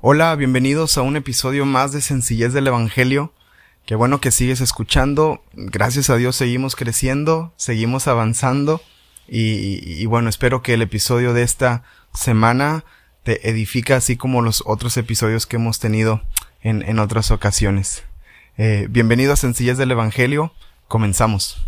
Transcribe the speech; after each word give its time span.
Hola, 0.00 0.36
bienvenidos 0.36 0.96
a 0.96 1.02
un 1.02 1.16
episodio 1.16 1.66
más 1.66 1.90
de 1.90 2.00
Sencillez 2.00 2.52
del 2.52 2.68
Evangelio. 2.68 3.32
Qué 3.84 3.96
bueno 3.96 4.20
que 4.20 4.30
sigues 4.30 4.60
escuchando. 4.60 5.42
Gracias 5.54 6.08
a 6.08 6.14
Dios 6.14 6.36
seguimos 6.36 6.76
creciendo, 6.76 7.52
seguimos 7.56 8.06
avanzando. 8.06 8.80
Y, 9.26 10.06
bueno, 10.06 10.28
espero 10.28 10.62
que 10.62 10.74
el 10.74 10.82
episodio 10.82 11.34
de 11.34 11.42
esta 11.42 11.82
semana 12.14 12.84
te 13.24 13.50
edifica 13.50 13.96
así 13.96 14.16
como 14.16 14.40
los 14.40 14.62
otros 14.66 14.96
episodios 14.96 15.46
que 15.46 15.56
hemos 15.56 15.80
tenido 15.80 16.22
en, 16.62 16.96
otras 17.00 17.32
ocasiones. 17.32 18.04
Eh, 18.56 18.86
bienvenido 18.88 19.32
a 19.32 19.36
Sencillez 19.36 19.78
del 19.78 19.90
Evangelio. 19.90 20.52
Comenzamos. 20.86 21.60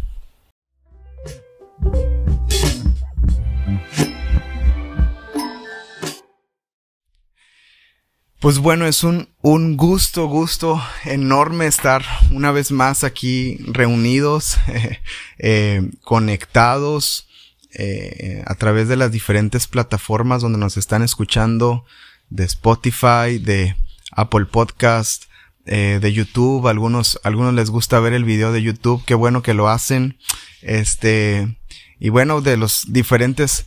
Pues 8.40 8.56
bueno, 8.58 8.86
es 8.86 9.04
un, 9.04 9.28
un 9.42 9.76
gusto, 9.76 10.26
gusto 10.26 10.82
enorme 11.04 11.66
estar 11.66 12.02
una 12.30 12.52
vez 12.52 12.72
más 12.72 13.04
aquí 13.04 13.58
reunidos, 13.66 14.56
eh, 15.38 15.90
conectados 16.00 17.28
eh, 17.74 18.42
a 18.46 18.54
través 18.54 18.88
de 18.88 18.96
las 18.96 19.12
diferentes 19.12 19.66
plataformas 19.66 20.40
donde 20.40 20.58
nos 20.58 20.78
están 20.78 21.02
escuchando, 21.02 21.84
de 22.30 22.44
Spotify, 22.44 23.38
de 23.38 23.76
Apple 24.12 24.46
Podcast, 24.46 25.24
eh, 25.66 25.98
de 26.00 26.10
YouTube. 26.10 26.66
Algunos, 26.66 27.20
algunos 27.24 27.52
les 27.52 27.68
gusta 27.68 28.00
ver 28.00 28.14
el 28.14 28.24
video 28.24 28.52
de 28.52 28.62
YouTube, 28.62 29.04
qué 29.04 29.14
bueno 29.14 29.42
que 29.42 29.52
lo 29.52 29.68
hacen. 29.68 30.16
Este, 30.62 31.58
y 31.98 32.08
bueno, 32.08 32.40
de 32.40 32.56
los 32.56 32.90
diferentes 32.90 33.66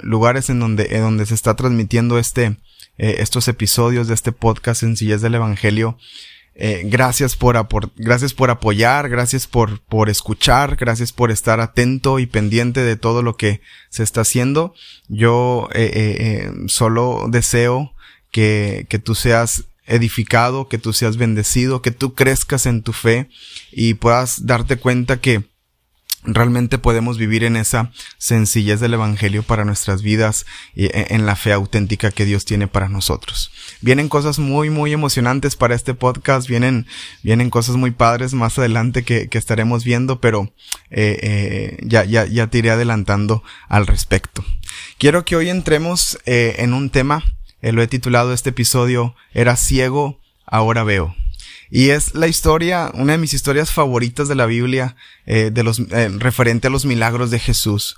lugares 0.00 0.48
en 0.48 0.60
donde, 0.60 0.94
en 0.94 1.00
donde 1.00 1.26
se 1.26 1.34
está 1.34 1.56
transmitiendo 1.56 2.20
este, 2.20 2.56
eh, 2.98 3.16
estos 3.18 3.48
episodios 3.48 4.08
de 4.08 4.14
este 4.14 4.32
podcast 4.32 4.80
Sencillez 4.80 5.20
del 5.20 5.34
Evangelio. 5.34 5.98
Eh, 6.56 6.82
gracias 6.84 7.34
por 7.34 7.56
gracias 7.96 8.32
por 8.32 8.50
apoyar, 8.50 9.08
gracias 9.08 9.48
por, 9.48 9.80
por 9.80 10.08
escuchar, 10.08 10.76
gracias 10.76 11.12
por 11.12 11.32
estar 11.32 11.58
atento 11.58 12.20
y 12.20 12.26
pendiente 12.26 12.82
de 12.82 12.96
todo 12.96 13.22
lo 13.22 13.36
que 13.36 13.60
se 13.90 14.02
está 14.04 14.20
haciendo. 14.20 14.74
Yo 15.08 15.68
eh, 15.74 16.52
solo 16.68 17.26
deseo 17.28 17.92
que, 18.30 18.86
que 18.88 19.00
tú 19.00 19.14
seas 19.16 19.64
edificado, 19.86 20.68
que 20.68 20.78
tú 20.78 20.92
seas 20.92 21.16
bendecido, 21.16 21.82
que 21.82 21.90
tú 21.90 22.14
crezcas 22.14 22.66
en 22.66 22.82
tu 22.82 22.92
fe 22.92 23.28
y 23.72 23.94
puedas 23.94 24.46
darte 24.46 24.76
cuenta 24.76 25.20
que 25.20 25.42
realmente 26.24 26.78
podemos 26.78 27.18
vivir 27.18 27.44
en 27.44 27.56
esa 27.56 27.90
sencillez 28.18 28.80
del 28.80 28.94
Evangelio 28.94 29.42
para 29.42 29.64
nuestras 29.64 30.02
vidas 30.02 30.46
y 30.74 30.86
e, 30.86 31.06
en 31.10 31.26
la 31.26 31.36
fe 31.36 31.52
auténtica 31.52 32.10
que 32.10 32.24
Dios 32.24 32.44
tiene 32.44 32.66
para 32.66 32.88
nosotros. 32.88 33.50
Vienen 33.80 34.08
cosas 34.08 34.38
muy, 34.38 34.70
muy 34.70 34.92
emocionantes 34.92 35.56
para 35.56 35.74
este 35.74 35.94
podcast, 35.94 36.48
vienen, 36.48 36.86
vienen 37.22 37.50
cosas 37.50 37.76
muy 37.76 37.90
padres 37.90 38.34
más 38.34 38.58
adelante 38.58 39.02
que, 39.02 39.28
que 39.28 39.38
estaremos 39.38 39.84
viendo, 39.84 40.20
pero 40.20 40.52
eh, 40.90 41.18
eh, 41.22 41.78
ya, 41.82 42.04
ya, 42.04 42.26
ya 42.26 42.46
te 42.48 42.58
iré 42.58 42.70
adelantando 42.70 43.42
al 43.68 43.86
respecto. 43.86 44.44
Quiero 44.98 45.24
que 45.24 45.36
hoy 45.36 45.50
entremos 45.50 46.18
eh, 46.26 46.56
en 46.58 46.72
un 46.72 46.90
tema, 46.90 47.22
eh, 47.60 47.72
lo 47.72 47.82
he 47.82 47.88
titulado 47.88 48.32
este 48.32 48.50
episodio, 48.50 49.14
Era 49.32 49.56
ciego, 49.56 50.20
ahora 50.46 50.84
veo. 50.84 51.14
Y 51.74 51.90
es 51.90 52.14
la 52.14 52.28
historia, 52.28 52.92
una 52.94 53.14
de 53.14 53.18
mis 53.18 53.34
historias 53.34 53.72
favoritas 53.72 54.28
de 54.28 54.36
la 54.36 54.46
Biblia, 54.46 54.94
eh, 55.26 55.50
de 55.52 55.64
los, 55.64 55.80
eh, 55.80 56.08
referente 56.20 56.68
a 56.68 56.70
los 56.70 56.84
milagros 56.84 57.32
de 57.32 57.40
Jesús. 57.40 57.96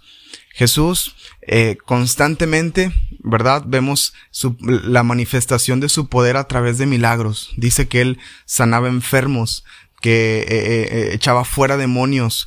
Jesús, 0.54 1.14
eh, 1.42 1.76
constantemente, 1.84 2.90
¿verdad? 3.18 3.64
Vemos 3.66 4.14
su, 4.30 4.56
la 4.60 5.02
manifestación 5.02 5.78
de 5.80 5.90
su 5.90 6.08
poder 6.08 6.38
a 6.38 6.48
través 6.48 6.78
de 6.78 6.86
milagros. 6.86 7.52
Dice 7.58 7.86
que 7.86 8.00
él 8.00 8.18
sanaba 8.46 8.88
enfermos, 8.88 9.62
que 10.00 11.10
echaba 11.12 11.44
fuera 11.44 11.76
demonios, 11.76 12.46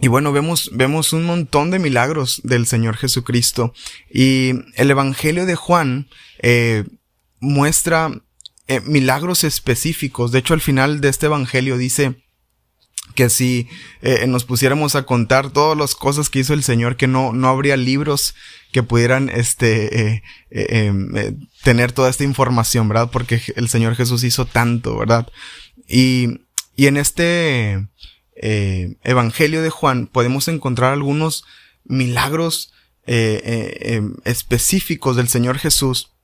y 0.00 0.08
bueno, 0.08 0.32
vemos, 0.32 0.70
vemos 0.72 1.12
un 1.12 1.24
montón 1.24 1.70
de 1.70 1.78
milagros 1.78 2.40
del 2.42 2.66
Señor 2.66 2.96
Jesucristo. 2.96 3.72
Y 4.10 4.54
el 4.74 4.90
Evangelio 4.90 5.46
de 5.46 5.54
Juan 5.54 6.08
eh, 6.42 6.82
muestra 7.38 8.10
eh, 8.68 8.80
milagros 8.80 9.44
específicos. 9.44 10.32
De 10.32 10.40
hecho, 10.40 10.52
al 10.52 10.60
final 10.60 11.00
de 11.00 11.08
este 11.08 11.26
evangelio 11.26 11.76
dice 11.76 12.16
que 13.14 13.30
si 13.30 13.68
eh, 14.02 14.26
nos 14.26 14.44
pusiéramos 14.44 14.96
a 14.96 15.04
contar 15.04 15.50
todas 15.50 15.78
las 15.78 15.94
cosas 15.94 16.30
que 16.30 16.40
hizo 16.40 16.52
el 16.52 16.64
Señor, 16.64 16.96
que 16.96 17.06
no, 17.06 17.32
no 17.32 17.48
habría 17.48 17.76
libros 17.76 18.34
que 18.72 18.82
pudieran 18.82 19.28
este, 19.28 20.14
eh, 20.14 20.22
em, 20.50 21.12
tener 21.62 21.92
toda 21.92 22.10
esta 22.10 22.24
información, 22.24 22.88
¿verdad? 22.88 23.10
Porque 23.12 23.40
el 23.54 23.68
Señor 23.68 23.94
Jesús 23.94 24.24
hizo 24.24 24.46
tanto, 24.46 24.98
¿verdad? 24.98 25.28
Y, 25.86 26.40
y 26.74 26.88
en 26.88 26.96
este 26.96 27.86
Evangelio 28.34 29.62
de 29.62 29.70
Juan 29.70 30.08
podemos 30.08 30.48
encontrar 30.48 30.92
algunos 30.92 31.44
milagros 31.84 32.72
em, 33.06 34.16
específicos 34.24 35.14
del 35.14 35.28
Señor 35.28 35.58
Jesús 35.58 36.15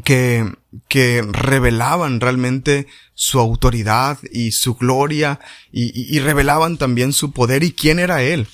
que, 0.00 0.52
que 0.88 1.22
revelaban 1.22 2.20
realmente 2.20 2.86
su 3.14 3.38
autoridad 3.38 4.18
y 4.32 4.52
su 4.52 4.74
gloria 4.74 5.40
y, 5.72 6.18
revelaban 6.20 6.78
también 6.78 7.12
su 7.12 7.32
poder 7.32 7.62
y 7.62 7.72
quién 7.72 7.98
era 7.98 8.22
él 8.22 8.46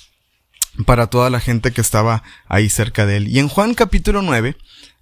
para 0.85 1.07
toda 1.07 1.29
la 1.29 1.39
gente 1.39 1.71
que 1.71 1.81
estaba 1.81 2.23
ahí 2.47 2.69
cerca 2.69 3.05
de 3.05 3.17
él. 3.17 3.27
Y 3.27 3.39
en 3.39 3.47
Juan 3.47 3.73
capítulo 3.73 4.21
9, 4.21 4.55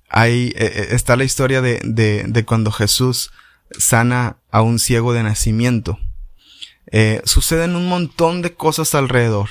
ahí 0.09 0.53
eh, 0.55 0.71
eh, 0.75 0.87
está 0.91 1.15
la 1.15 1.25
historia 1.25 1.61
de, 1.61 1.81
de, 1.83 2.23
de, 2.27 2.45
cuando 2.45 2.71
Jesús 2.71 3.31
sana 3.77 4.37
a 4.51 4.61
un 4.61 4.79
ciego 4.79 5.13
de 5.13 5.23
nacimiento. 5.23 5.99
Eh, 6.91 7.21
suceden 7.25 7.75
un 7.75 7.89
montón 7.89 8.41
de 8.41 8.53
cosas 8.53 8.95
alrededor, 8.95 9.49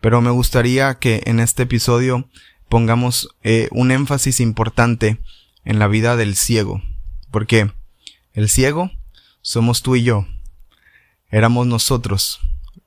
pero 0.00 0.20
me 0.20 0.30
gustaría 0.30 0.98
que 0.98 1.22
en 1.26 1.40
este 1.40 1.64
episodio 1.64 2.28
pongamos 2.68 3.28
eh, 3.42 3.68
un 3.70 3.90
énfasis 3.90 4.40
importante 4.40 5.18
en 5.68 5.78
la 5.78 5.86
vida 5.86 6.16
del 6.16 6.34
ciego. 6.34 6.82
Porque 7.30 7.70
el 8.32 8.48
ciego 8.48 8.90
somos 9.42 9.82
tú 9.82 9.96
y 9.96 10.02
yo. 10.02 10.26
Éramos 11.30 11.66
nosotros, 11.66 12.40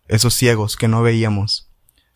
esos 0.08 0.34
ciegos 0.34 0.78
que 0.78 0.88
no 0.88 1.03
veíamos. 1.03 1.70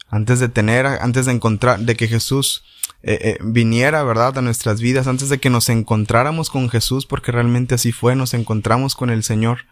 Antes 0.09 0.39
de 0.39 0.49
tener, 0.49 0.87
antes 0.87 1.27
de 1.27 1.33
encontrar, 1.33 1.81
de 1.81 1.95
que 1.95 2.07
Jesús 2.07 2.63
eh, 3.03 3.19
eh, 3.21 3.37
viniera, 3.43 4.03
¿verdad?, 4.03 4.39
a 4.39 4.41
nuestras 4.41 4.81
vidas, 4.81 5.05
antes 5.05 5.29
de 5.29 5.37
que 5.37 5.51
nos 5.51 5.69
encontráramos 5.69 6.49
con 6.49 6.67
Jesús, 6.67 7.05
porque 7.05 7.31
realmente 7.31 7.75
así 7.75 7.91
fue, 7.91 8.15
nos 8.15 8.33
encontramos 8.33 8.95
con 8.95 9.11
el 9.11 9.23
Señor, 9.23 9.67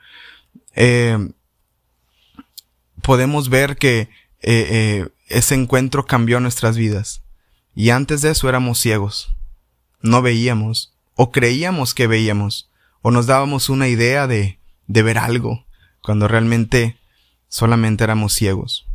eh, 0.75 1.17
podemos 3.01 3.49
ver 3.49 3.77
que 3.77 4.09
ese 5.29 5.55
encuentro 5.55 6.05
cambió 6.05 6.39
nuestras 6.39 6.77
vidas. 6.77 7.23
Y 7.73 7.89
antes 7.89 8.21
de 8.21 8.29
eso 8.31 8.47
éramos 8.47 8.77
ciegos 8.77 9.33
no 10.03 10.21
veíamos, 10.21 10.93
o 11.15 11.31
creíamos 11.31 11.95
que 11.95 12.05
veíamos, 12.05 12.69
o 13.01 13.09
nos 13.09 13.25
dábamos 13.25 13.69
una 13.69 13.87
idea 13.87 14.27
de, 14.27 14.59
de 14.85 15.01
ver 15.01 15.17
algo, 15.17 15.65
cuando 16.01 16.27
realmente 16.27 16.99
solamente 17.47 18.03
éramos 18.03 18.33
ciegos. 18.33 18.85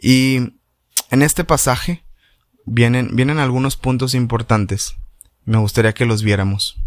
Y 0.00 0.52
en 1.10 1.22
este 1.22 1.44
pasaje 1.44 2.04
vienen, 2.66 3.16
vienen 3.16 3.38
algunos 3.38 3.76
puntos 3.76 4.14
importantes. 4.14 4.96
Me 5.44 5.58
gustaría 5.58 5.94
que 5.94 6.06
los 6.06 6.22
viéramos. 6.22 6.80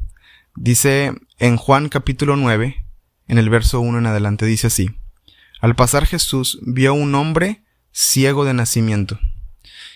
Dice 0.56 1.14
en 1.40 1.58
Juan 1.58 1.90
capítulo 1.90 2.36
9, 2.36 2.86
en 3.28 3.38
el 3.38 3.50
verso 3.50 3.80
1 3.80 4.00
en 4.00 4.06
adelante, 4.06 4.46
dice 4.46 4.68
así. 4.68 4.90
Al 5.62 5.76
pasar 5.76 6.06
Jesús 6.06 6.60
vio 6.62 6.94
un 6.94 7.14
hombre 7.16 7.64
ciego 7.92 8.46
de 8.46 8.54
nacimiento. 8.54 9.20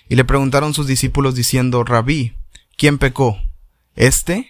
Y 0.09 0.16
le 0.16 0.25
preguntaron 0.25 0.73
sus 0.73 0.88
discípulos 0.88 1.35
diciendo, 1.35 1.83
Rabí, 1.83 2.35
¿quién 2.78 2.97
pecó? 2.97 3.39
Este 3.96 4.50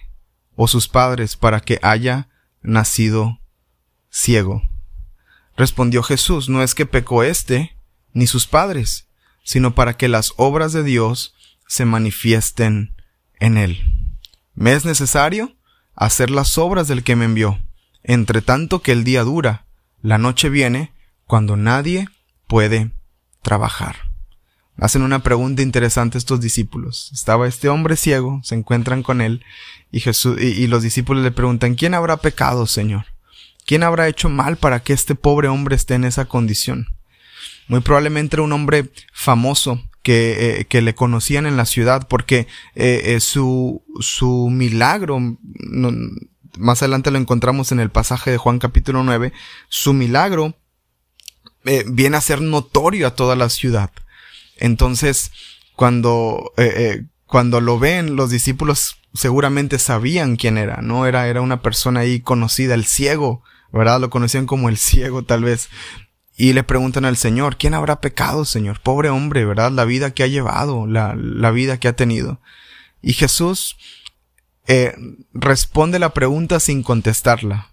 o 0.55 0.67
sus 0.67 0.87
padres 0.87 1.35
para 1.35 1.59
que 1.59 1.79
haya 1.81 2.29
nacido 2.61 3.39
ciego. 4.09 4.61
Respondió 5.57 6.03
Jesús, 6.03 6.49
no 6.49 6.63
es 6.63 6.75
que 6.75 6.85
pecó 6.85 7.23
éste 7.23 7.75
ni 8.13 8.27
sus 8.27 8.47
padres, 8.47 9.07
sino 9.43 9.75
para 9.75 9.97
que 9.97 10.07
las 10.07 10.33
obras 10.37 10.73
de 10.73 10.83
Dios 10.83 11.35
se 11.67 11.85
manifiesten 11.85 12.95
en 13.39 13.57
él. 13.57 14.17
Me 14.53 14.73
es 14.73 14.85
necesario 14.85 15.55
hacer 15.95 16.29
las 16.29 16.57
obras 16.57 16.87
del 16.87 17.03
que 17.03 17.15
me 17.15 17.25
envió, 17.25 17.59
entre 18.03 18.41
tanto 18.41 18.81
que 18.81 18.91
el 18.91 19.03
día 19.03 19.23
dura, 19.23 19.65
la 20.01 20.17
noche 20.17 20.49
viene, 20.49 20.93
cuando 21.25 21.55
nadie 21.55 22.07
puede 22.47 22.91
trabajar. 23.41 24.10
Hacen 24.81 25.03
una 25.03 25.21
pregunta 25.21 25.61
interesante 25.61 26.17
estos 26.17 26.41
discípulos. 26.41 27.11
Estaba 27.13 27.47
este 27.47 27.69
hombre 27.69 27.95
ciego, 27.95 28.41
se 28.43 28.55
encuentran 28.55 29.03
con 29.03 29.21
él, 29.21 29.45
y 29.91 29.99
Jesús, 29.99 30.41
y, 30.41 30.65
los 30.65 30.81
discípulos 30.81 31.23
le 31.23 31.29
preguntan, 31.29 31.75
¿quién 31.75 31.93
habrá 31.93 32.17
pecado, 32.17 32.65
Señor? 32.65 33.05
¿Quién 33.67 33.83
habrá 33.83 34.07
hecho 34.07 34.27
mal 34.27 34.57
para 34.57 34.81
que 34.81 34.93
este 34.93 35.13
pobre 35.13 35.49
hombre 35.49 35.75
esté 35.75 35.93
en 35.93 36.03
esa 36.03 36.25
condición? 36.25 36.87
Muy 37.67 37.81
probablemente 37.81 38.37
era 38.37 38.41
un 38.41 38.53
hombre 38.53 38.89
famoso, 39.13 39.79
que, 40.01 40.61
eh, 40.61 40.65
que 40.65 40.81
le 40.81 40.95
conocían 40.95 41.45
en 41.45 41.57
la 41.57 41.67
ciudad, 41.67 42.07
porque 42.07 42.47
eh, 42.73 43.03
eh, 43.05 43.19
su, 43.19 43.83
su 43.99 44.49
milagro, 44.49 45.19
más 46.57 46.81
adelante 46.81 47.11
lo 47.11 47.19
encontramos 47.19 47.71
en 47.71 47.79
el 47.79 47.91
pasaje 47.91 48.31
de 48.31 48.37
Juan 48.37 48.57
capítulo 48.57 49.03
9, 49.03 49.31
su 49.69 49.93
milagro 49.93 50.55
viene 51.85 52.17
a 52.17 52.21
ser 52.21 52.41
notorio 52.41 53.05
a 53.05 53.15
toda 53.15 53.35
la 53.35 53.47
ciudad. 53.49 53.91
Entonces, 54.61 55.31
cuando, 55.75 56.53
cuando 57.25 57.59
lo 57.59 57.79
ven, 57.79 58.15
los 58.15 58.29
discípulos 58.29 58.97
seguramente 59.13 59.79
sabían 59.79 60.37
quién 60.37 60.57
era, 60.57 60.81
¿no? 60.81 61.05
Era, 61.05 61.27
era 61.27 61.41
una 61.41 61.61
persona 61.61 62.01
ahí 62.01 62.21
conocida, 62.21 62.73
el 62.75 62.85
ciego, 62.85 63.43
¿verdad? 63.73 63.99
Lo 63.99 64.09
conocían 64.09 64.45
como 64.45 64.69
el 64.69 64.77
ciego 64.77 65.23
tal 65.23 65.43
vez. 65.43 65.69
Y 66.37 66.53
le 66.53 66.63
preguntan 66.63 67.05
al 67.05 67.17
Señor, 67.17 67.57
¿quién 67.57 67.73
habrá 67.73 68.01
pecado, 68.01 68.45
Señor? 68.45 68.79
Pobre 68.79 69.09
hombre, 69.09 69.45
¿verdad? 69.45 69.71
La 69.71 69.85
vida 69.85 70.11
que 70.11 70.23
ha 70.23 70.27
llevado, 70.27 70.87
la, 70.87 71.13
la 71.15 71.51
vida 71.51 71.77
que 71.77 71.87
ha 71.87 71.93
tenido. 71.93 72.39
Y 73.01 73.13
Jesús 73.13 73.77
eh, 74.67 74.95
responde 75.33 75.99
la 75.99 76.13
pregunta 76.13 76.59
sin 76.59 76.83
contestarla. 76.83 77.71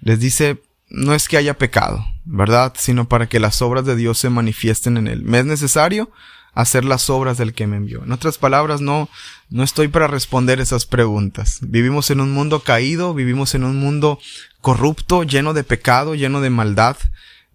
Les 0.00 0.18
dice, 0.18 0.62
no 0.88 1.14
es 1.14 1.28
que 1.28 1.36
haya 1.36 1.56
pecado, 1.58 2.04
¿verdad? 2.24 2.74
Sino 2.76 3.08
para 3.08 3.28
que 3.28 3.40
las 3.40 3.62
obras 3.62 3.84
de 3.84 3.96
Dios 3.96 4.18
se 4.18 4.30
manifiesten 4.30 4.96
en 4.96 5.08
él. 5.08 5.22
¿Me 5.22 5.40
es 5.40 5.46
necesario? 5.46 6.10
hacer 6.54 6.84
las 6.84 7.08
obras 7.10 7.38
del 7.38 7.54
que 7.54 7.66
me 7.66 7.76
envió. 7.76 8.04
En 8.04 8.12
otras 8.12 8.38
palabras, 8.38 8.80
no, 8.80 9.08
no 9.50 9.62
estoy 9.62 9.88
para 9.88 10.06
responder 10.06 10.60
esas 10.60 10.86
preguntas. 10.86 11.58
Vivimos 11.62 12.10
en 12.10 12.20
un 12.20 12.32
mundo 12.32 12.60
caído, 12.60 13.14
vivimos 13.14 13.54
en 13.54 13.64
un 13.64 13.78
mundo 13.78 14.18
corrupto, 14.60 15.22
lleno 15.22 15.54
de 15.54 15.64
pecado, 15.64 16.14
lleno 16.14 16.40
de 16.40 16.50
maldad, 16.50 16.96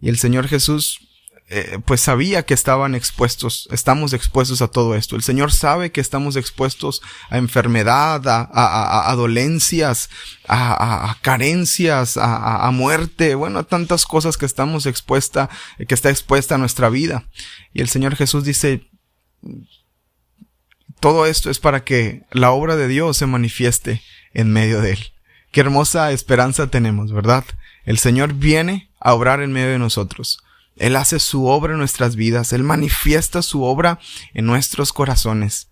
y 0.02 0.10
el 0.10 0.18
Señor 0.18 0.48
Jesús 0.48 1.02
eh, 1.50 1.80
pues 1.86 2.02
sabía 2.02 2.44
que 2.44 2.54
estaban 2.54 2.94
expuestos, 2.94 3.70
estamos 3.72 4.12
expuestos 4.12 4.62
a 4.62 4.68
todo 4.68 4.96
esto. 4.96 5.16
El 5.16 5.24
Señor 5.24 5.54
sabe 5.54 5.94
que 5.94 6.02
estamos 6.02 6.36
expuestos 6.36 7.02
a 7.30 7.38
enfermedad, 7.38 8.28
a, 8.28 8.42
a, 8.52 9.10
a 9.10 9.16
dolencias, 9.16 10.10
a, 10.46 11.16
carencias, 11.22 12.18
a, 12.18 12.70
muerte, 12.72 13.34
bueno, 13.36 13.60
a 13.60 13.64
tantas 13.64 14.06
cosas 14.06 14.36
que 14.36 14.46
estamos 14.46 14.86
expuesta, 14.86 15.50
que 15.88 15.94
está 15.94 16.10
expuesta 16.10 16.56
a 16.56 16.58
nuestra 16.58 16.90
vida. 16.90 17.24
Y 17.74 17.80
el 17.80 17.88
Señor 17.88 18.18
Jesús 18.18 18.44
dice, 18.44 18.90
todo 21.00 21.28
esto 21.28 21.50
es 21.50 21.60
para 21.60 21.86
que 21.86 22.24
la 22.32 22.52
obra 22.52 22.76
de 22.76 22.90
Dios 22.90 23.16
se 23.16 23.26
manifieste 23.26 24.02
en 24.34 24.52
medio 24.52 24.82
de 24.82 24.92
él. 24.92 25.00
Qué 25.52 25.62
hermosa 25.62 26.12
esperanza 26.12 26.68
tenemos, 26.68 27.14
¿verdad? 27.14 27.46
El 27.86 28.00
Señor 28.00 28.34
viene 28.34 28.92
a 29.00 29.14
obrar 29.14 29.42
en 29.42 29.54
medio 29.54 29.70
de 29.70 29.80
nosotros. 29.80 30.40
Él 30.78 30.96
hace 30.96 31.20
su 31.20 31.48
obra 31.48 31.74
en 31.74 31.80
nuestras 31.80 32.16
vidas, 32.16 32.54
Él 32.54 32.64
manifiesta 32.64 33.42
su 33.42 33.64
obra 33.64 34.00
en 34.34 34.46
nuestros 34.46 34.94
corazones. 34.94 35.70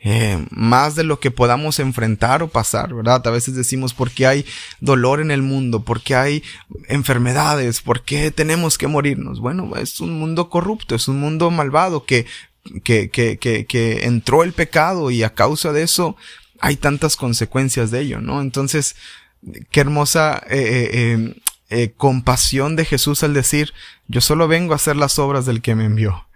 Eh, 0.00 0.46
más 0.50 0.94
de 0.94 1.02
lo 1.02 1.18
que 1.18 1.32
podamos 1.32 1.80
enfrentar 1.80 2.44
o 2.44 2.48
pasar, 2.48 2.94
¿verdad? 2.94 3.26
A 3.26 3.30
veces 3.30 3.56
decimos 3.56 3.94
por 3.94 4.12
qué 4.12 4.28
hay 4.28 4.46
dolor 4.80 5.20
en 5.20 5.32
el 5.32 5.42
mundo, 5.42 5.82
por 5.82 6.02
qué 6.02 6.14
hay 6.14 6.42
enfermedades, 6.88 7.80
por 7.80 8.04
qué 8.04 8.30
tenemos 8.30 8.78
que 8.78 8.86
morirnos. 8.86 9.40
Bueno, 9.40 9.74
es 9.76 10.00
un 10.00 10.16
mundo 10.16 10.50
corrupto, 10.50 10.94
es 10.94 11.08
un 11.08 11.18
mundo 11.18 11.50
malvado 11.50 12.04
que, 12.04 12.26
que, 12.84 13.10
que, 13.10 13.38
que, 13.38 13.66
que 13.66 14.04
entró 14.04 14.44
el 14.44 14.52
pecado 14.52 15.10
y 15.10 15.24
a 15.24 15.34
causa 15.34 15.72
de 15.72 15.82
eso 15.82 16.16
hay 16.60 16.76
tantas 16.76 17.16
consecuencias 17.16 17.90
de 17.90 18.00
ello, 18.00 18.20
¿no? 18.20 18.40
Entonces, 18.40 18.94
qué 19.70 19.80
hermosa 19.80 20.42
eh, 20.48 20.90
eh, 20.92 21.34
eh, 21.70 21.92
compasión 21.96 22.76
de 22.76 22.86
Jesús 22.86 23.22
al 23.22 23.34
decir, 23.34 23.74
yo 24.06 24.22
solo 24.22 24.48
vengo 24.48 24.72
a 24.72 24.76
hacer 24.76 24.96
las 24.96 25.18
obras 25.18 25.44
del 25.44 25.60
que 25.60 25.74
me 25.74 25.84
envió. 25.84 26.26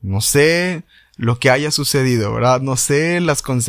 No 0.00 0.22
sé 0.22 0.82
lo 1.16 1.38
que 1.38 1.50
haya 1.50 1.70
sucedido, 1.70 2.32
¿verdad? 2.32 2.62
No 2.62 2.76
sé 2.76 3.18
eh, 3.18 3.22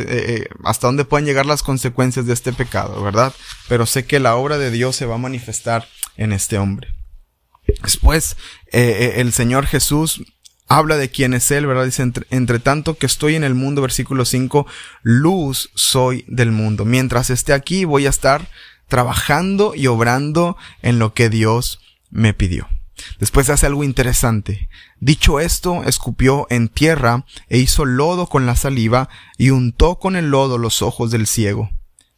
eh, 0.08 0.48
hasta 0.64 0.88
dónde 0.88 1.04
pueden 1.04 1.26
llegar 1.26 1.46
las 1.46 1.62
consecuencias 1.62 2.26
de 2.26 2.34
este 2.34 2.54
pecado, 2.54 3.04
¿verdad? 3.04 3.34
Pero 3.68 3.86
sé 3.86 4.06
que 4.06 4.20
la 4.20 4.36
obra 4.36 4.58
de 4.58 4.72
Dios 4.72 4.96
se 4.96 5.06
va 5.06 5.16
a 5.16 5.20
manifestar 5.20 5.88
en 6.16 6.32
este 6.32 6.58
hombre. 6.58 6.96
Después, 7.84 8.38
el 8.72 9.32
Señor 9.32 9.68
Jesús 9.68 10.24
habla 10.70 10.96
de 10.96 11.10
quién 11.10 11.34
es 11.34 11.52
Él, 11.52 11.66
¿verdad? 11.66 11.86
Dice, 11.86 12.04
entre, 12.04 12.26
entre, 12.30 12.60
tanto 12.60 12.98
que 12.98 13.08
estoy 13.08 13.36
en 13.36 13.44
el 13.44 13.56
mundo, 13.56 13.82
versículo 13.82 14.24
5, 14.24 14.66
luz 15.02 15.70
soy 15.74 16.24
del 16.28 16.52
mundo. 16.52 16.86
Mientras 16.86 17.30
esté 17.30 17.54
aquí 17.54 17.84
voy 17.84 18.06
a 18.06 18.10
estar 18.10 18.48
trabajando 18.90 19.74
y 19.76 19.88
obrando 19.88 20.58
en 20.82 21.00
lo 21.00 21.14
que 21.14 21.30
Dios 21.30 21.80
me 22.10 22.34
pidió. 22.34 22.68
Después 23.20 23.50
hace 23.50 23.66
algo 23.66 23.84
interesante. 23.84 24.70
Dicho 25.00 25.40
esto, 25.40 25.84
escupió 25.86 26.48
en 26.50 26.68
tierra 26.68 27.26
e 27.48 27.58
hizo 27.58 27.86
lodo 27.86 28.28
con 28.28 28.46
la 28.46 28.56
saliva 28.56 29.08
y 29.38 29.52
untó 29.52 30.00
con 30.00 30.16
el 30.16 30.30
lodo 30.30 30.58
los 30.58 30.82
ojos 30.82 31.12
del 31.12 31.28
ciego. 31.28 31.70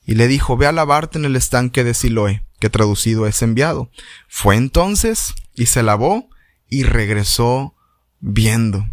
Y 0.05 0.15
le 0.15 0.27
dijo, 0.27 0.57
ve 0.57 0.65
a 0.65 0.71
lavarte 0.71 1.19
en 1.19 1.25
el 1.25 1.35
estanque 1.35 1.83
de 1.83 1.93
Siloé, 1.93 2.43
que 2.59 2.69
traducido 2.69 3.27
es 3.27 3.41
enviado. 3.41 3.91
Fue 4.27 4.55
entonces 4.55 5.35
y 5.53 5.67
se 5.67 5.83
lavó 5.83 6.29
y 6.69 6.83
regresó 6.83 7.75
viendo. 8.19 8.87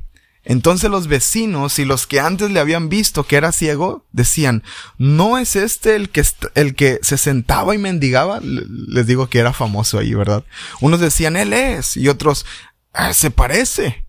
Entonces 0.49 0.89
los 0.89 1.09
vecinos 1.09 1.79
y 1.79 1.85
los 1.85 2.07
que 2.07 2.21
antes 2.21 2.51
le 2.51 2.59
habían 2.59 2.89
visto 2.89 3.25
que 3.25 3.37
era 3.37 3.53
ciego 3.53 4.07
decían, 4.13 4.63
¿no 4.97 5.37
es 5.37 5.57
este 5.57 5.95
el 5.95 6.09
que, 6.09 6.25
el 6.55 6.75
que 6.75 6.99
se 7.03 7.19
sentaba 7.19 7.75
y 7.75 7.79
mendigaba? 7.79 8.41
Les 8.41 9.07
digo 9.07 9.29
que 9.29 9.41
era 9.41 9.53
famoso 9.53 9.99
ahí, 9.99 10.15
¿verdad? 10.15 10.45
Unos 10.81 11.01
decían, 11.01 11.37
él 11.37 11.53
es, 11.53 11.99
y 11.99 12.09
otros, 12.09 12.47
ah, 12.95 13.13
se 13.13 13.31
parece. 13.31 14.07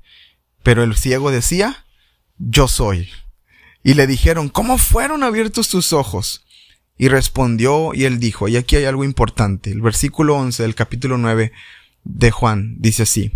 Pero 0.64 0.82
el 0.82 0.96
ciego 0.96 1.30
decía, 1.30 1.84
yo 2.38 2.70
soy. 2.70 3.10
Y 3.84 3.96
le 3.96 4.08
dijeron, 4.08 4.48
¿cómo 4.48 4.78
fueron 4.78 5.24
abiertos 5.24 5.68
tus 5.68 5.92
ojos? 5.92 6.46
Y 6.98 7.10
respondió 7.10 7.94
y 7.94 8.06
él 8.06 8.18
dijo, 8.18 8.48
y 8.48 8.56
aquí 8.56 8.78
hay 8.78 8.86
algo 8.86 9.04
importante, 9.04 9.72
el 9.72 9.82
versículo 9.82 10.38
11 10.38 10.64
del 10.64 10.76
capítulo 10.76 11.18
9 11.18 11.52
de 12.06 12.32
Juan 12.32 12.76
dice 12.80 13.04
así, 13.04 13.34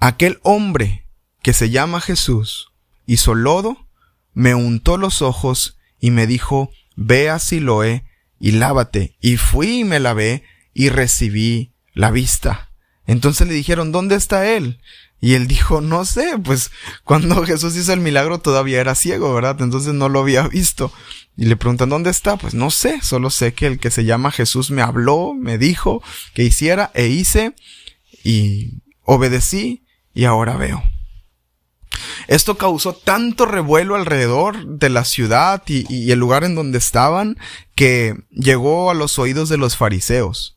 aquel 0.00 0.40
hombre 0.42 1.06
que 1.42 1.52
se 1.52 1.70
llama 1.70 2.00
Jesús, 2.00 2.72
hizo 3.06 3.34
lodo, 3.34 3.86
me 4.34 4.54
untó 4.54 4.96
los 4.96 5.22
ojos 5.22 5.76
y 6.00 6.10
me 6.10 6.26
dijo, 6.26 6.70
ve 6.96 7.30
a 7.30 7.38
Siloé 7.38 8.04
y 8.40 8.52
lávate. 8.52 9.16
Y 9.20 9.36
fui 9.36 9.80
y 9.80 9.84
me 9.84 10.00
lavé 10.00 10.44
y 10.74 10.88
recibí 10.88 11.72
la 11.94 12.10
vista. 12.10 12.70
Entonces 13.06 13.46
le 13.48 13.54
dijeron, 13.54 13.92
¿dónde 13.92 14.14
está 14.16 14.46
él? 14.46 14.80
Y 15.20 15.34
él 15.34 15.46
dijo, 15.46 15.80
no 15.80 16.04
sé, 16.04 16.38
pues 16.42 16.70
cuando 17.04 17.44
Jesús 17.44 17.76
hizo 17.76 17.92
el 17.92 18.00
milagro 18.00 18.40
todavía 18.40 18.80
era 18.80 18.94
ciego, 18.94 19.32
¿verdad? 19.34 19.60
Entonces 19.60 19.94
no 19.94 20.08
lo 20.08 20.20
había 20.20 20.48
visto. 20.48 20.92
Y 21.36 21.46
le 21.46 21.56
preguntan, 21.56 21.88
¿dónde 21.88 22.10
está? 22.10 22.36
Pues 22.36 22.54
no 22.54 22.70
sé, 22.70 23.00
solo 23.00 23.30
sé 23.30 23.54
que 23.54 23.66
el 23.66 23.78
que 23.78 23.90
se 23.90 24.04
llama 24.04 24.30
Jesús 24.30 24.70
me 24.70 24.82
habló, 24.82 25.32
me 25.34 25.56
dijo 25.56 26.02
que 26.34 26.44
hiciera 26.44 26.90
e 26.94 27.06
hice 27.06 27.54
y 28.22 28.82
obedecí 29.04 29.84
y 30.12 30.24
ahora 30.24 30.56
veo. 30.56 30.82
Esto 32.28 32.56
causó 32.56 32.94
tanto 32.94 33.46
revuelo 33.46 33.96
alrededor 33.96 34.66
de 34.66 34.88
la 34.90 35.04
ciudad 35.04 35.62
y, 35.66 36.10
el 36.10 36.18
lugar 36.18 36.44
en 36.44 36.54
donde 36.54 36.78
estaban 36.78 37.38
que 37.74 38.16
llegó 38.30 38.90
a 38.90 38.94
los 38.94 39.18
oídos 39.18 39.48
de 39.48 39.58
los 39.58 39.76
fariseos. 39.76 40.56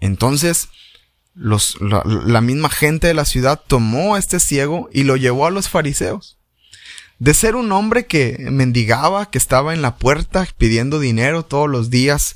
Entonces, 0.00 0.68
los, 1.34 1.78
la, 1.80 2.40
misma 2.40 2.68
gente 2.68 3.06
de 3.06 3.14
la 3.14 3.24
ciudad 3.24 3.60
tomó 3.66 4.14
a 4.14 4.18
este 4.18 4.40
ciego 4.40 4.90
y 4.92 5.04
lo 5.04 5.16
llevó 5.16 5.46
a 5.46 5.50
los 5.50 5.68
fariseos. 5.68 6.38
De 7.18 7.34
ser 7.34 7.54
un 7.54 7.70
hombre 7.70 8.06
que 8.06 8.36
mendigaba, 8.50 9.30
que 9.30 9.38
estaba 9.38 9.74
en 9.74 9.82
la 9.82 9.96
puerta 9.96 10.46
pidiendo 10.58 10.98
dinero 10.98 11.44
todos 11.44 11.70
los 11.70 11.88
días, 11.88 12.34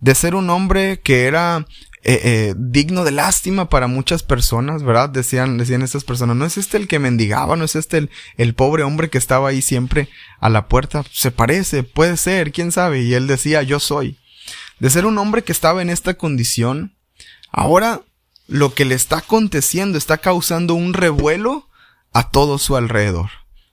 de 0.00 0.14
ser 0.14 0.34
un 0.34 0.50
hombre 0.50 1.00
que 1.00 1.26
era 1.26 1.66
eh, 2.06 2.20
eh, 2.22 2.54
digno 2.58 3.02
de 3.02 3.12
lástima 3.12 3.70
para 3.70 3.86
muchas 3.86 4.22
personas, 4.22 4.82
¿verdad? 4.82 5.08
Decían, 5.08 5.56
decían 5.56 5.80
estas 5.80 6.04
personas, 6.04 6.36
no 6.36 6.44
es 6.44 6.58
este 6.58 6.76
el 6.76 6.86
que 6.86 6.98
mendigaba, 6.98 7.56
no 7.56 7.64
es 7.64 7.76
este 7.76 7.96
el, 7.96 8.10
el 8.36 8.54
pobre 8.54 8.82
hombre 8.82 9.08
que 9.08 9.16
estaba 9.16 9.48
ahí 9.48 9.62
siempre 9.62 10.10
a 10.38 10.50
la 10.50 10.68
puerta, 10.68 11.02
se 11.10 11.30
parece, 11.30 11.82
puede 11.82 12.18
ser, 12.18 12.52
quién 12.52 12.72
sabe, 12.72 13.00
y 13.00 13.14
él 13.14 13.26
decía, 13.26 13.62
yo 13.62 13.80
soy. 13.80 14.18
De 14.80 14.90
ser 14.90 15.06
un 15.06 15.16
hombre 15.16 15.44
que 15.44 15.52
estaba 15.52 15.80
en 15.80 15.88
esta 15.88 16.12
condición, 16.12 16.94
ahora 17.50 18.02
lo 18.46 18.74
que 18.74 18.84
le 18.84 18.94
está 18.94 19.18
aconteciendo 19.18 19.96
está 19.96 20.18
causando 20.18 20.74
un 20.74 20.92
revuelo 20.92 21.70
a 22.12 22.28
todo 22.28 22.58
su 22.58 22.76
alrededor. 22.76 23.30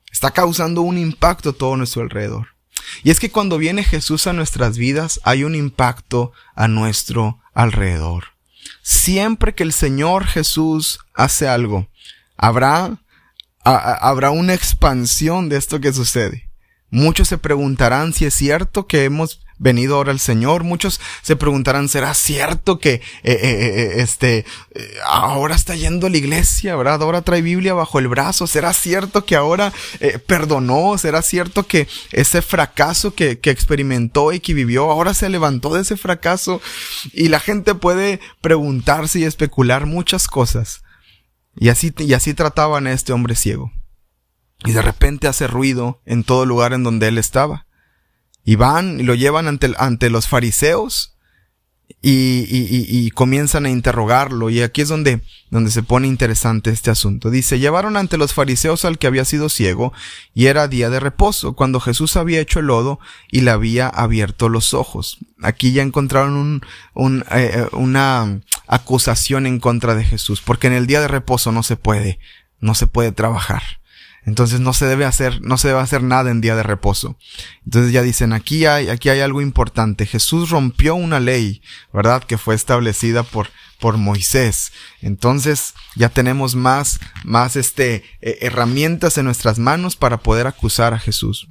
Está 0.09 0.31
causando 0.31 0.83
un 0.83 0.97
impacto 0.97 1.49
a 1.49 1.53
todo 1.53 1.75
nuestro 1.75 2.01
alrededor. 2.01 2.47
Y 3.03 3.11
es 3.11 3.19
que 3.19 3.29
cuando 3.29 3.57
viene 3.57 3.83
Jesús 3.83 4.25
a 4.25 4.31
nuestras 4.31 4.77
vidas 4.77 5.19
hay 5.23 5.43
un 5.43 5.53
impacto 5.53 6.31
a 6.55 6.69
nuestro 6.69 7.40
alrededor. 7.53 8.25
Siempre 8.81 9.53
que 9.53 9.63
el 9.63 9.73
Señor 9.73 10.25
Jesús 10.25 10.99
hace 11.13 11.47
algo, 11.47 11.87
habrá, 12.37 12.97
habrá 13.63 14.31
una 14.31 14.53
expansión 14.53 15.49
de 15.49 15.57
esto 15.57 15.79
que 15.79 15.93
sucede. 15.93 16.49
Muchos 16.89 17.27
se 17.29 17.37
preguntarán 17.37 18.13
si 18.13 18.25
es 18.25 18.33
cierto 18.33 18.87
que 18.87 19.05
hemos 19.05 19.41
venido 19.61 19.95
ahora 19.95 20.11
el 20.11 20.19
Señor. 20.19 20.63
Muchos 20.63 20.99
se 21.21 21.35
preguntarán, 21.35 21.87
¿será 21.87 22.13
cierto 22.13 22.79
que 22.79 22.95
eh, 22.95 23.01
eh, 23.23 23.37
eh, 23.43 23.93
este 23.97 24.43
ahora 25.05 25.55
está 25.55 25.75
yendo 25.75 26.07
a 26.07 26.09
la 26.09 26.17
iglesia, 26.17 26.75
verdad? 26.75 27.03
Ahora 27.03 27.21
trae 27.21 27.41
Biblia 27.41 27.73
bajo 27.73 27.99
el 27.99 28.07
brazo. 28.07 28.47
¿Será 28.47 28.73
cierto 28.73 29.23
que 29.23 29.35
ahora 29.35 29.71
perdonó? 30.25 30.97
¿Será 30.97 31.21
cierto 31.21 31.67
que 31.67 31.87
ese 32.11 32.41
fracaso 32.41 33.13
que, 33.13 33.39
que 33.39 33.51
experimentó 33.51 34.33
y 34.33 34.39
que 34.39 34.53
vivió 34.53 34.89
ahora 34.89 35.13
se 35.13 35.29
levantó 35.29 35.73
de 35.73 35.81
ese 35.81 35.95
fracaso? 35.95 36.59
Y 37.13 37.29
la 37.29 37.39
gente 37.39 37.75
puede 37.75 38.19
preguntarse 38.41 39.19
y 39.19 39.23
especular 39.25 39.85
muchas 39.85 40.27
cosas. 40.27 40.81
Y 41.55 41.69
así, 41.69 41.93
y 41.99 42.13
así 42.13 42.33
trataban 42.33 42.87
a 42.87 42.93
este 42.93 43.13
hombre 43.13 43.35
ciego. 43.35 43.71
Y 44.65 44.71
de 44.71 44.81
repente 44.81 45.27
hace 45.27 45.47
ruido 45.47 46.01
en 46.05 46.23
todo 46.23 46.45
lugar 46.45 46.73
en 46.73 46.83
donde 46.83 47.07
él 47.07 47.17
estaba. 47.17 47.67
Y 48.43 48.55
van 48.55 48.99
y 48.99 49.03
lo 49.03 49.15
llevan 49.15 49.47
ante, 49.47 50.09
los 50.09 50.27
fariseos 50.27 51.15
y, 52.01 52.45
y, 52.49 53.11
comienzan 53.11 53.65
a 53.65 53.69
interrogarlo. 53.69 54.49
Y 54.49 54.61
aquí 54.61 54.81
es 54.81 54.87
donde, 54.87 55.21
donde 55.51 55.69
se 55.69 55.83
pone 55.83 56.07
interesante 56.07 56.71
este 56.71 56.89
asunto. 56.89 57.29
Dice, 57.29 57.59
llevaron 57.59 57.97
ante 57.97 58.17
los 58.17 58.33
fariseos 58.33 58.85
al 58.85 58.97
que 58.97 59.07
había 59.07 59.25
sido 59.25 59.49
ciego 59.49 59.93
y 60.33 60.47
era 60.47 60.67
día 60.67 60.89
de 60.89 60.99
reposo, 60.99 61.53
cuando 61.53 61.79
Jesús 61.79 62.15
había 62.17 62.39
hecho 62.39 62.59
el 62.59 62.67
lodo 62.67 62.99
y 63.29 63.41
le 63.41 63.51
había 63.51 63.87
abierto 63.87 64.49
los 64.49 64.73
ojos. 64.73 65.19
Aquí 65.41 65.73
ya 65.73 65.83
encontraron 65.83 66.61
eh, 66.95 67.21
eh, 67.31 67.67
una 67.73 68.41
acusación 68.67 69.45
en 69.45 69.59
contra 69.59 69.93
de 69.93 70.05
Jesús, 70.05 70.41
porque 70.41 70.67
en 70.67 70.73
el 70.73 70.87
día 70.87 71.01
de 71.01 71.07
reposo 71.07 71.51
no 71.51 71.61
se 71.61 71.75
puede, 71.75 72.19
no 72.59 72.73
se 72.73 72.87
puede 72.87 73.11
trabajar. 73.11 73.80
Entonces 74.23 74.59
no 74.59 74.73
se 74.73 74.85
debe 74.85 75.05
hacer, 75.05 75.41
no 75.41 75.57
se 75.57 75.69
debe 75.69 75.79
hacer 75.79 76.03
nada 76.03 76.29
en 76.29 76.41
día 76.41 76.55
de 76.55 76.63
reposo. 76.63 77.17
Entonces 77.65 77.91
ya 77.91 78.03
dicen, 78.03 78.33
aquí 78.33 78.65
hay, 78.65 78.89
aquí 78.89 79.09
hay 79.09 79.19
algo 79.19 79.41
importante. 79.41 80.05
Jesús 80.05 80.49
rompió 80.49 80.95
una 80.95 81.19
ley, 81.19 81.61
¿verdad? 81.91 82.23
Que 82.23 82.37
fue 82.37 82.53
establecida 82.53 83.23
por, 83.23 83.47
por 83.79 83.97
Moisés. 83.97 84.71
Entonces 85.01 85.73
ya 85.95 86.09
tenemos 86.09 86.55
más, 86.55 86.99
más 87.23 87.55
este, 87.55 88.03
eh, 88.21 88.37
herramientas 88.41 89.17
en 89.17 89.25
nuestras 89.25 89.57
manos 89.57 89.95
para 89.95 90.17
poder 90.17 90.45
acusar 90.45 90.93
a 90.93 90.99
Jesús. 90.99 91.47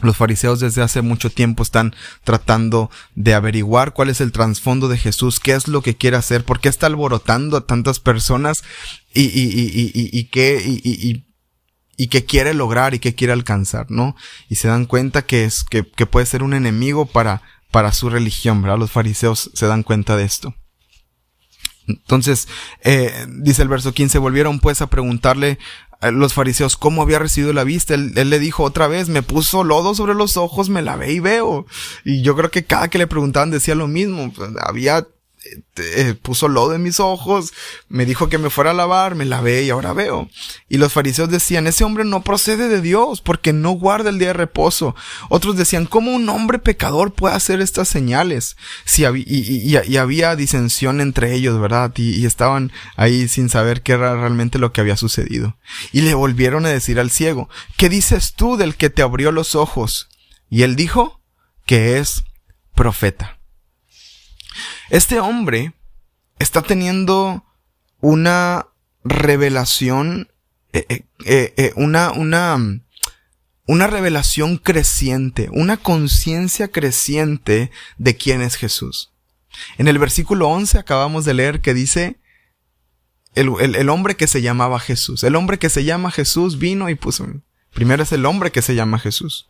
Los 0.00 0.16
fariseos 0.16 0.58
desde 0.58 0.82
hace 0.82 1.02
mucho 1.02 1.30
tiempo 1.30 1.62
están 1.62 1.94
tratando 2.24 2.90
de 3.14 3.34
averiguar 3.34 3.92
cuál 3.92 4.08
es 4.08 4.20
el 4.20 4.32
trasfondo 4.32 4.88
de 4.88 4.96
Jesús, 4.96 5.38
qué 5.38 5.52
es 5.52 5.68
lo 5.68 5.82
que 5.82 5.96
quiere 5.96 6.16
hacer, 6.16 6.44
por 6.44 6.58
qué 6.58 6.70
está 6.70 6.86
alborotando 6.86 7.56
a 7.56 7.66
tantas 7.66 8.00
personas 8.00 8.64
y, 9.12 9.24
y, 9.24 9.42
y, 9.42 9.92
y, 9.94 10.18
y 10.18 10.24
qué, 10.24 10.60
y, 10.66 10.80
y 10.82 11.31
que 12.08 12.24
quiere 12.24 12.54
lograr 12.54 12.94
y 12.94 12.98
que 12.98 13.14
quiere 13.14 13.32
alcanzar, 13.32 13.90
¿no? 13.90 14.16
Y 14.48 14.56
se 14.56 14.68
dan 14.68 14.86
cuenta 14.86 15.22
que 15.22 15.44
es, 15.44 15.64
que, 15.64 15.84
que 15.84 16.06
puede 16.06 16.26
ser 16.26 16.42
un 16.42 16.54
enemigo 16.54 17.06
para, 17.06 17.42
para 17.70 17.92
su 17.92 18.10
religión, 18.10 18.62
¿verdad? 18.62 18.78
Los 18.78 18.90
fariseos 18.90 19.50
se 19.54 19.66
dan 19.66 19.82
cuenta 19.82 20.16
de 20.16 20.24
esto. 20.24 20.54
Entonces, 21.86 22.48
eh, 22.84 23.26
dice 23.28 23.62
el 23.62 23.68
verso 23.68 23.92
15, 23.92 24.18
volvieron 24.18 24.60
pues 24.60 24.82
a 24.82 24.88
preguntarle 24.88 25.58
a 26.00 26.10
los 26.10 26.32
fariseos 26.34 26.76
cómo 26.76 27.02
había 27.02 27.18
recibido 27.18 27.52
la 27.52 27.64
vista. 27.64 27.94
Él, 27.94 28.12
él, 28.16 28.30
le 28.30 28.38
dijo 28.38 28.62
otra 28.64 28.88
vez, 28.88 29.08
me 29.08 29.22
puso 29.22 29.64
lodo 29.64 29.94
sobre 29.94 30.14
los 30.14 30.36
ojos, 30.36 30.68
me 30.68 30.82
lavé 30.82 31.12
y 31.12 31.20
veo. 31.20 31.66
Y 32.04 32.22
yo 32.22 32.36
creo 32.36 32.50
que 32.50 32.64
cada 32.64 32.88
que 32.88 32.98
le 32.98 33.06
preguntaban 33.06 33.50
decía 33.50 33.74
lo 33.74 33.88
mismo. 33.88 34.32
Había 34.60 35.06
eh, 35.76 36.14
puso 36.20 36.48
lodo 36.48 36.74
en 36.74 36.82
mis 36.82 37.00
ojos, 37.00 37.52
me 37.88 38.06
dijo 38.06 38.28
que 38.28 38.38
me 38.38 38.50
fuera 38.50 38.70
a 38.70 38.74
lavar, 38.74 39.14
me 39.14 39.24
lavé 39.24 39.64
y 39.64 39.70
ahora 39.70 39.92
veo. 39.92 40.28
Y 40.68 40.78
los 40.78 40.92
fariseos 40.92 41.30
decían, 41.30 41.66
ese 41.66 41.84
hombre 41.84 42.04
no 42.04 42.22
procede 42.22 42.68
de 42.68 42.80
Dios 42.80 43.20
porque 43.20 43.52
no 43.52 43.72
guarda 43.72 44.10
el 44.10 44.18
día 44.18 44.28
de 44.28 44.34
reposo. 44.34 44.94
Otros 45.28 45.56
decían, 45.56 45.86
¿cómo 45.86 46.12
un 46.12 46.28
hombre 46.28 46.58
pecador 46.58 47.12
puede 47.12 47.34
hacer 47.34 47.60
estas 47.60 47.88
señales? 47.88 48.56
Si 48.84 49.04
y, 49.04 49.96
había 49.96 50.36
disensión 50.36 51.00
entre 51.00 51.34
ellos, 51.34 51.60
¿verdad? 51.60 51.92
Y, 51.96 52.24
estaban 52.26 52.72
ahí 52.96 53.28
sin 53.28 53.48
saber 53.48 53.82
qué 53.82 53.92
era 53.92 54.14
realmente 54.14 54.58
lo 54.58 54.72
que 54.72 54.80
había 54.80 54.96
sucedido. 54.96 55.56
Y 55.92 56.02
le 56.02 56.14
volvieron 56.14 56.66
a 56.66 56.70
decir 56.70 57.00
al 57.00 57.10
ciego, 57.10 57.48
¿qué 57.76 57.88
dices 57.88 58.34
tú 58.34 58.56
del 58.56 58.76
que 58.76 58.90
te 58.90 59.02
abrió 59.02 59.32
los 59.32 59.54
ojos? 59.54 60.08
Y 60.48 60.62
él 60.62 60.76
dijo 60.76 61.20
que 61.66 61.98
es 61.98 62.24
profeta. 62.74 63.41
Este 64.90 65.20
hombre 65.20 65.72
está 66.38 66.62
teniendo 66.62 67.44
una 68.00 68.66
revelación, 69.04 70.28
eh, 70.72 71.04
eh, 71.24 71.54
eh, 71.56 71.72
una, 71.76 72.10
una, 72.10 72.80
una 73.66 73.86
revelación 73.86 74.58
creciente, 74.58 75.48
una 75.52 75.76
conciencia 75.76 76.68
creciente 76.68 77.70
de 77.98 78.16
quién 78.16 78.42
es 78.42 78.56
Jesús. 78.56 79.12
En 79.78 79.88
el 79.88 79.98
versículo 79.98 80.48
11 80.48 80.78
acabamos 80.78 81.24
de 81.24 81.34
leer 81.34 81.60
que 81.60 81.74
dice, 81.74 82.18
el, 83.34 83.48
el, 83.60 83.88
hombre 83.88 84.16
que 84.16 84.26
se 84.26 84.42
llamaba 84.42 84.78
Jesús, 84.78 85.24
el 85.24 85.36
hombre 85.36 85.58
que 85.58 85.70
se 85.70 85.84
llama 85.84 86.10
Jesús 86.10 86.58
vino 86.58 86.90
y 86.90 86.94
puso, 86.94 87.26
primero 87.72 88.02
es 88.02 88.12
el 88.12 88.26
hombre 88.26 88.50
que 88.52 88.62
se 88.62 88.74
llama 88.74 88.98
Jesús. 88.98 89.48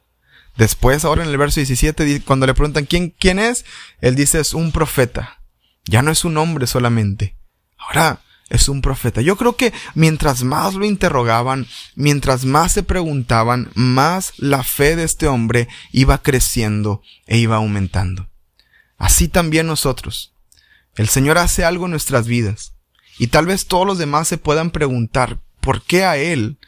Después, 0.57 1.05
ahora 1.05 1.23
en 1.23 1.31
el 1.31 1.39
verso 1.39 1.61
17, 1.61 2.23
cuando 2.25 2.47
le 2.47 2.55
preguntan 2.55 2.85
quién, 2.85 3.15
quién 3.19 3.39
es, 3.39 3.65
él 4.01 4.15
dice 4.15 4.41
es 4.41 4.55
un 4.55 4.73
profeta. 4.73 5.41
Ya 5.85 6.03
no 6.03 6.11
es 6.11 6.25
un 6.25 6.37
hombre 6.37 6.67
solamente. 6.67 7.37
Ahora 7.79 8.21
es 8.51 8.69
un 8.69 8.83
profeta. 8.83 9.23
Yo 9.23 9.37
creo 9.37 9.57
que 9.57 9.73
mientras 9.95 10.45
más 10.45 10.75
lo 10.75 10.85
interrogaban, 10.85 11.67
mientras 11.95 12.45
más 12.45 12.73
se 12.73 12.83
preguntaban, 12.83 13.71
más 13.75 14.35
la 14.37 14.63
fe 14.63 14.95
de 14.95 15.05
este 15.05 15.27
hombre 15.27 15.69
iba 15.91 16.23
creciendo 16.23 17.03
e 17.27 17.39
iba 17.39 17.57
aumentando. 17.57 18.29
Así 18.99 19.29
también 19.29 19.67
nosotros. 19.67 20.35
El 20.95 21.09
Señor 21.09 21.39
hace 21.39 21.65
algo 21.65 21.87
en 21.87 21.93
nuestras 21.93 22.27
vidas. 22.27 22.75
Y 23.19 23.29
tal 23.29 23.47
vez 23.47 23.67
todos 23.67 23.87
los 23.87 23.99
demás 23.99 24.29
se 24.29 24.39
puedan 24.39 24.71
preguntar, 24.71 25.41
¿por 25.61 25.83
qué 25.83 26.05
a 26.05 26.19
Él? 26.19 26.59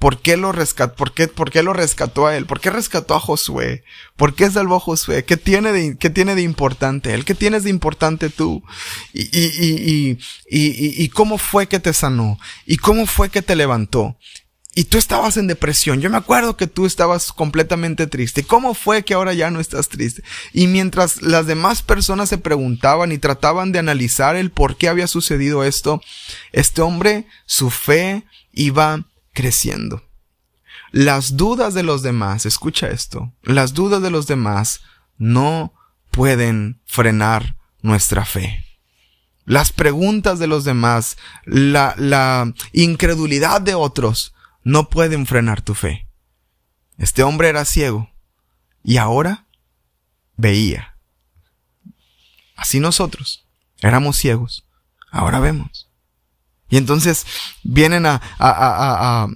¿Por 0.00 0.22
qué 0.22 0.38
lo 0.38 0.50
rescató? 0.50 0.96
¿Por 0.96 1.12
qué, 1.12 1.28
por 1.28 1.50
qué 1.50 1.62
lo 1.62 1.74
rescató 1.74 2.26
a 2.26 2.34
él? 2.34 2.46
¿Por 2.46 2.58
qué 2.58 2.70
rescató 2.70 3.14
a 3.14 3.20
Josué? 3.20 3.84
¿Por 4.16 4.34
qué 4.34 4.50
salvó 4.50 4.76
a 4.76 4.80
Josué? 4.80 5.26
¿Qué 5.26 5.36
tiene 5.36 5.72
de, 5.72 5.98
qué 5.98 6.08
tiene 6.08 6.34
de 6.34 6.40
importante 6.40 7.12
él? 7.12 7.26
¿Qué 7.26 7.34
tienes 7.34 7.64
de 7.64 7.70
importante 7.70 8.30
tú? 8.30 8.62
Y, 9.12 9.24
y, 9.24 9.44
y, 9.60 10.18
y, 10.48 11.04
y, 11.04 11.08
cómo 11.10 11.36
fue 11.36 11.66
que 11.68 11.80
te 11.80 11.92
sanó? 11.92 12.38
¿Y 12.64 12.78
cómo 12.78 13.04
fue 13.04 13.28
que 13.28 13.42
te 13.42 13.54
levantó? 13.54 14.16
Y 14.74 14.84
tú 14.84 14.96
estabas 14.96 15.36
en 15.36 15.48
depresión. 15.48 16.00
Yo 16.00 16.08
me 16.08 16.16
acuerdo 16.16 16.56
que 16.56 16.66
tú 16.66 16.86
estabas 16.86 17.30
completamente 17.30 18.06
triste. 18.06 18.42
¿Cómo 18.42 18.72
fue 18.72 19.04
que 19.04 19.12
ahora 19.12 19.34
ya 19.34 19.50
no 19.50 19.60
estás 19.60 19.90
triste? 19.90 20.22
Y 20.54 20.66
mientras 20.66 21.20
las 21.20 21.46
demás 21.46 21.82
personas 21.82 22.30
se 22.30 22.38
preguntaban 22.38 23.12
y 23.12 23.18
trataban 23.18 23.70
de 23.70 23.80
analizar 23.80 24.34
el 24.34 24.50
por 24.50 24.78
qué 24.78 24.88
había 24.88 25.08
sucedido 25.08 25.62
esto, 25.62 26.00
este 26.52 26.80
hombre, 26.80 27.26
su 27.44 27.68
fe 27.68 28.24
iba 28.54 29.04
creciendo. 29.40 30.04
Las 30.92 31.38
dudas 31.38 31.72
de 31.72 31.82
los 31.82 32.02
demás, 32.02 32.44
escucha 32.44 32.88
esto, 32.88 33.32
las 33.42 33.72
dudas 33.72 34.02
de 34.02 34.10
los 34.10 34.26
demás 34.26 34.82
no 35.16 35.72
pueden 36.10 36.82
frenar 36.84 37.56
nuestra 37.80 38.26
fe. 38.26 38.64
Las 39.46 39.72
preguntas 39.72 40.38
de 40.38 40.46
los 40.46 40.64
demás, 40.64 41.16
la, 41.44 41.94
la 41.96 42.52
incredulidad 42.72 43.62
de 43.62 43.74
otros 43.74 44.34
no 44.62 44.90
pueden 44.90 45.26
frenar 45.26 45.62
tu 45.62 45.74
fe. 45.74 46.06
Este 46.98 47.22
hombre 47.22 47.48
era 47.48 47.64
ciego 47.64 48.10
y 48.84 48.98
ahora 48.98 49.46
veía. 50.36 50.98
Así 52.56 52.78
nosotros 52.78 53.48
éramos 53.78 54.18
ciegos, 54.18 54.66
ahora 55.10 55.40
vemos. 55.40 55.89
Y 56.70 56.76
entonces 56.76 57.26
vienen 57.62 58.06
a, 58.06 58.20
a, 58.38 58.50
a, 58.50 59.24
a, 59.24 59.28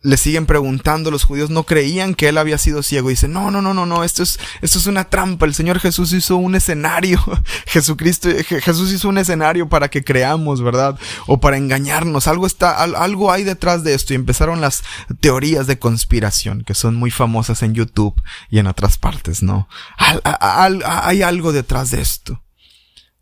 le 0.00 0.16
siguen 0.16 0.46
preguntando, 0.46 1.10
los 1.10 1.24
judíos 1.24 1.50
no 1.50 1.64
creían 1.64 2.14
que 2.14 2.28
él 2.28 2.38
había 2.38 2.56
sido 2.56 2.82
ciego. 2.82 3.10
Y 3.10 3.14
dicen, 3.14 3.32
no, 3.32 3.50
no, 3.50 3.60
no, 3.60 3.74
no, 3.74 3.84
no, 3.84 4.04
esto 4.04 4.22
es, 4.22 4.38
esto 4.62 4.78
es 4.78 4.86
una 4.86 5.04
trampa. 5.04 5.44
El 5.44 5.54
Señor 5.54 5.80
Jesús 5.80 6.12
hizo 6.12 6.36
un 6.36 6.54
escenario. 6.54 7.20
Jesucristo, 7.66 8.28
Jesús 8.46 8.92
hizo 8.92 9.08
un 9.08 9.18
escenario 9.18 9.68
para 9.68 9.88
que 9.88 10.04
creamos, 10.04 10.62
¿verdad? 10.62 10.98
O 11.26 11.40
para 11.40 11.56
engañarnos. 11.56 12.28
Algo 12.28 12.46
está, 12.46 12.82
algo 12.82 13.32
hay 13.32 13.42
detrás 13.42 13.82
de 13.82 13.94
esto. 13.94 14.12
Y 14.12 14.16
empezaron 14.16 14.60
las 14.60 14.84
teorías 15.20 15.66
de 15.66 15.78
conspiración, 15.78 16.62
que 16.62 16.74
son 16.74 16.94
muy 16.94 17.10
famosas 17.10 17.62
en 17.62 17.74
YouTube 17.74 18.14
y 18.50 18.60
en 18.60 18.68
otras 18.68 18.98
partes, 18.98 19.42
¿no? 19.42 19.68
Hay 19.98 21.22
algo 21.22 21.52
detrás 21.52 21.90
de 21.90 22.00
esto. 22.00 22.40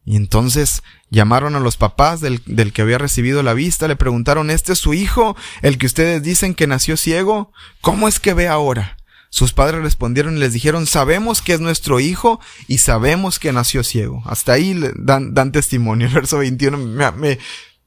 Y 0.06 0.14
entonces 0.14 0.84
llamaron 1.10 1.56
a 1.56 1.60
los 1.60 1.76
papás 1.76 2.20
del, 2.20 2.40
del, 2.46 2.72
que 2.72 2.82
había 2.82 2.96
recibido 2.96 3.42
la 3.42 3.54
vista, 3.54 3.88
le 3.88 3.96
preguntaron, 3.96 4.50
¿este 4.50 4.72
es 4.72 4.78
su 4.78 4.94
hijo, 4.94 5.36
el 5.62 5.78
que 5.78 5.86
ustedes 5.86 6.22
dicen 6.22 6.54
que 6.54 6.68
nació 6.68 6.96
ciego? 6.96 7.52
¿Cómo 7.80 8.06
es 8.06 8.20
que 8.20 8.32
ve 8.32 8.46
ahora? 8.46 8.96
Sus 9.30 9.52
padres 9.52 9.82
respondieron 9.82 10.36
y 10.36 10.40
les 10.40 10.52
dijeron, 10.52 10.86
sabemos 10.86 11.42
que 11.42 11.54
es 11.54 11.60
nuestro 11.60 11.98
hijo 11.98 12.40
y 12.68 12.78
sabemos 12.78 13.40
que 13.40 13.52
nació 13.52 13.82
ciego. 13.82 14.22
Hasta 14.26 14.52
ahí 14.52 14.80
dan, 14.94 15.34
dan 15.34 15.50
testimonio. 15.50 16.06
El 16.06 16.14
verso 16.14 16.38
21 16.38 16.78
me, 16.78 17.10
me, 17.10 17.38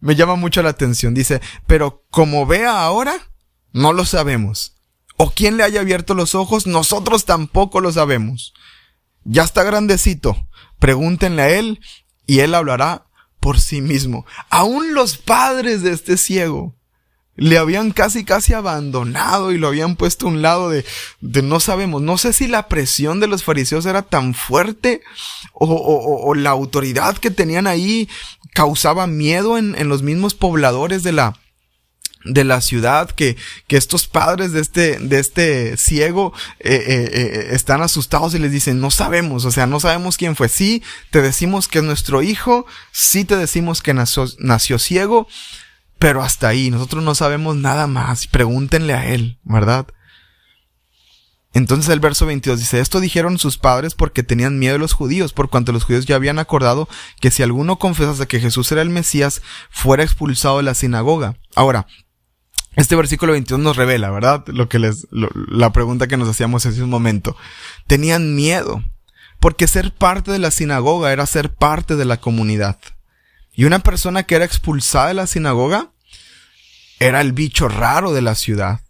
me 0.02 0.16
llama 0.16 0.36
mucho 0.36 0.62
la 0.62 0.72
atención. 0.72 1.14
Dice, 1.14 1.40
pero 1.68 2.06
como 2.10 2.46
vea 2.46 2.84
ahora, 2.84 3.16
no 3.72 3.94
lo 3.94 4.04
sabemos. 4.04 4.76
O 5.16 5.32
quién 5.32 5.56
le 5.56 5.64
haya 5.64 5.80
abierto 5.80 6.16
los 6.16 6.36
ojos, 6.36 6.68
nosotros 6.68 7.24
tampoco 7.24 7.80
lo 7.80 7.94
sabemos. 7.94 8.54
Ya 9.24 9.44
está 9.44 9.64
grandecito. 9.64 10.36
Pregúntenle 10.80 11.42
a 11.42 11.50
él 11.50 11.80
y 12.30 12.42
él 12.42 12.54
hablará 12.54 13.06
por 13.40 13.60
sí 13.60 13.82
mismo. 13.82 14.24
Aún 14.52 14.94
los 14.94 15.18
padres 15.18 15.82
de 15.82 15.94
este 15.94 16.16
ciego 16.16 16.76
le 17.36 17.58
habían 17.58 17.90
casi 17.90 18.24
casi 18.24 18.54
abandonado 18.54 19.52
y 19.52 19.58
lo 19.58 19.68
habían 19.68 19.96
puesto 19.96 20.28
a 20.28 20.30
un 20.30 20.44
lado 20.44 20.70
de, 20.70 20.86
de 21.22 21.42
no 21.42 21.60
sabemos, 21.60 22.04
no 22.04 22.20
sé 22.20 22.32
si 22.32 22.48
la 22.48 22.68
presión 22.68 23.20
de 23.20 23.26
los 23.26 23.44
fariseos 23.44 23.88
era 23.88 24.04
tan 24.04 24.36
fuerte 24.36 25.02
o, 25.54 25.66
o, 25.66 26.28
o 26.28 26.36
la 26.36 26.52
autoridad 26.52 27.18
que 27.18 27.32
tenían 27.32 27.66
ahí 27.66 28.08
causaba 28.54 29.08
miedo 29.08 29.58
en, 29.58 29.74
en 29.76 29.90
los 29.90 30.04
mismos 30.04 30.36
pobladores 30.36 31.02
de 31.02 31.14
la, 31.14 31.40
de 32.26 32.44
la 32.44 32.62
ciudad 32.62 33.10
que, 33.10 33.38
que 33.68 33.78
estos 33.78 34.08
padres 34.08 34.52
de 34.52 34.60
este, 34.60 35.00
de 35.00 35.20
este 35.20 35.78
ciego 35.78 36.34
eh, 36.60 36.74
eh, 36.76 37.10
eh, 37.14 37.50
están 37.52 37.82
asustados 37.82 38.36
y 38.36 38.40
les 38.40 38.52
dicen 38.52 38.82
no 38.82 38.92
sabemos, 38.92 39.46
o 39.46 39.52
sea, 39.52 39.68
no 39.68 39.80
sabemos 39.80 40.18
quién 40.18 40.36
fue. 40.36 40.50
Sí, 40.50 40.84
te 41.12 41.22
decimos 41.22 41.68
que 41.68 41.80
es 41.80 41.86
nuestro 41.86 42.22
hijo, 42.22 42.66
sí 42.92 43.26
te 43.26 43.36
decimos 43.36 43.82
que 43.82 43.94
nació, 43.94 44.26
nació 44.40 44.80
ciego, 44.80 45.28
pero 45.98 46.22
hasta 46.22 46.48
ahí, 46.48 46.70
nosotros 46.72 47.04
no 47.04 47.16
sabemos 47.16 47.56
nada 47.56 47.88
más. 47.88 48.28
Pregúntenle 48.28 48.94
a 48.94 49.06
él, 49.08 49.40
¿verdad? 49.44 49.88
Entonces 51.54 51.90
el 51.92 52.00
verso 52.00 52.26
22 52.28 52.60
dice, 52.60 52.80
esto 52.80 53.00
dijeron 53.00 53.40
sus 53.40 53.58
padres 53.58 53.96
porque 53.96 54.22
tenían 54.22 54.60
miedo 54.60 54.74
de 54.74 54.80
los 54.80 54.94
judíos, 54.94 55.34
por 55.34 55.50
cuanto 55.50 55.72
los 55.72 55.84
judíos 55.84 56.06
ya 56.06 56.16
habían 56.16 56.38
acordado 56.38 56.88
que 57.20 57.32
si 57.32 57.42
alguno 57.42 57.80
confesase 57.80 58.28
que 58.28 58.40
Jesús 58.40 58.72
era 58.72 58.84
el 58.84 58.90
Mesías, 58.90 59.42
fuera 59.72 60.04
expulsado 60.04 60.58
de 60.58 60.64
la 60.64 60.76
sinagoga. 60.76 61.38
Ahora, 61.56 61.88
este 62.76 62.96
versículo 62.96 63.34
22 63.34 63.60
nos 63.60 63.78
revela, 63.78 64.10
¿verdad? 64.12 64.46
Lo 64.48 64.70
que 64.70 64.80
les, 64.80 65.08
la 65.12 65.72
pregunta 65.72 66.08
que 66.08 66.18
nos 66.18 66.30
hacíamos 66.30 66.66
hace 66.66 66.84
un 66.84 66.90
momento. 66.90 67.36
Tenían 67.88 68.36
miedo, 68.36 68.84
porque 69.40 69.68
ser 69.68 69.94
parte 69.94 70.32
de 70.32 70.40
la 70.40 70.52
sinagoga 70.52 71.12
era 71.12 71.26
ser 71.26 71.54
parte 71.54 71.96
de 71.96 72.06
la 72.06 72.18
comunidad. 72.18 72.80
Y 73.54 73.66
una 73.66 73.80
persona 73.80 74.24
que 74.24 74.36
era 74.36 74.46
expulsada 74.46 75.10
de 75.10 75.14
la 75.16 75.28
sinagoga 75.28 75.92
era 77.00 77.22
el 77.22 77.34
bicho 77.34 77.68
raro 77.68 78.14
de 78.14 78.22
la 78.22 78.36
ciudad. 78.36 78.82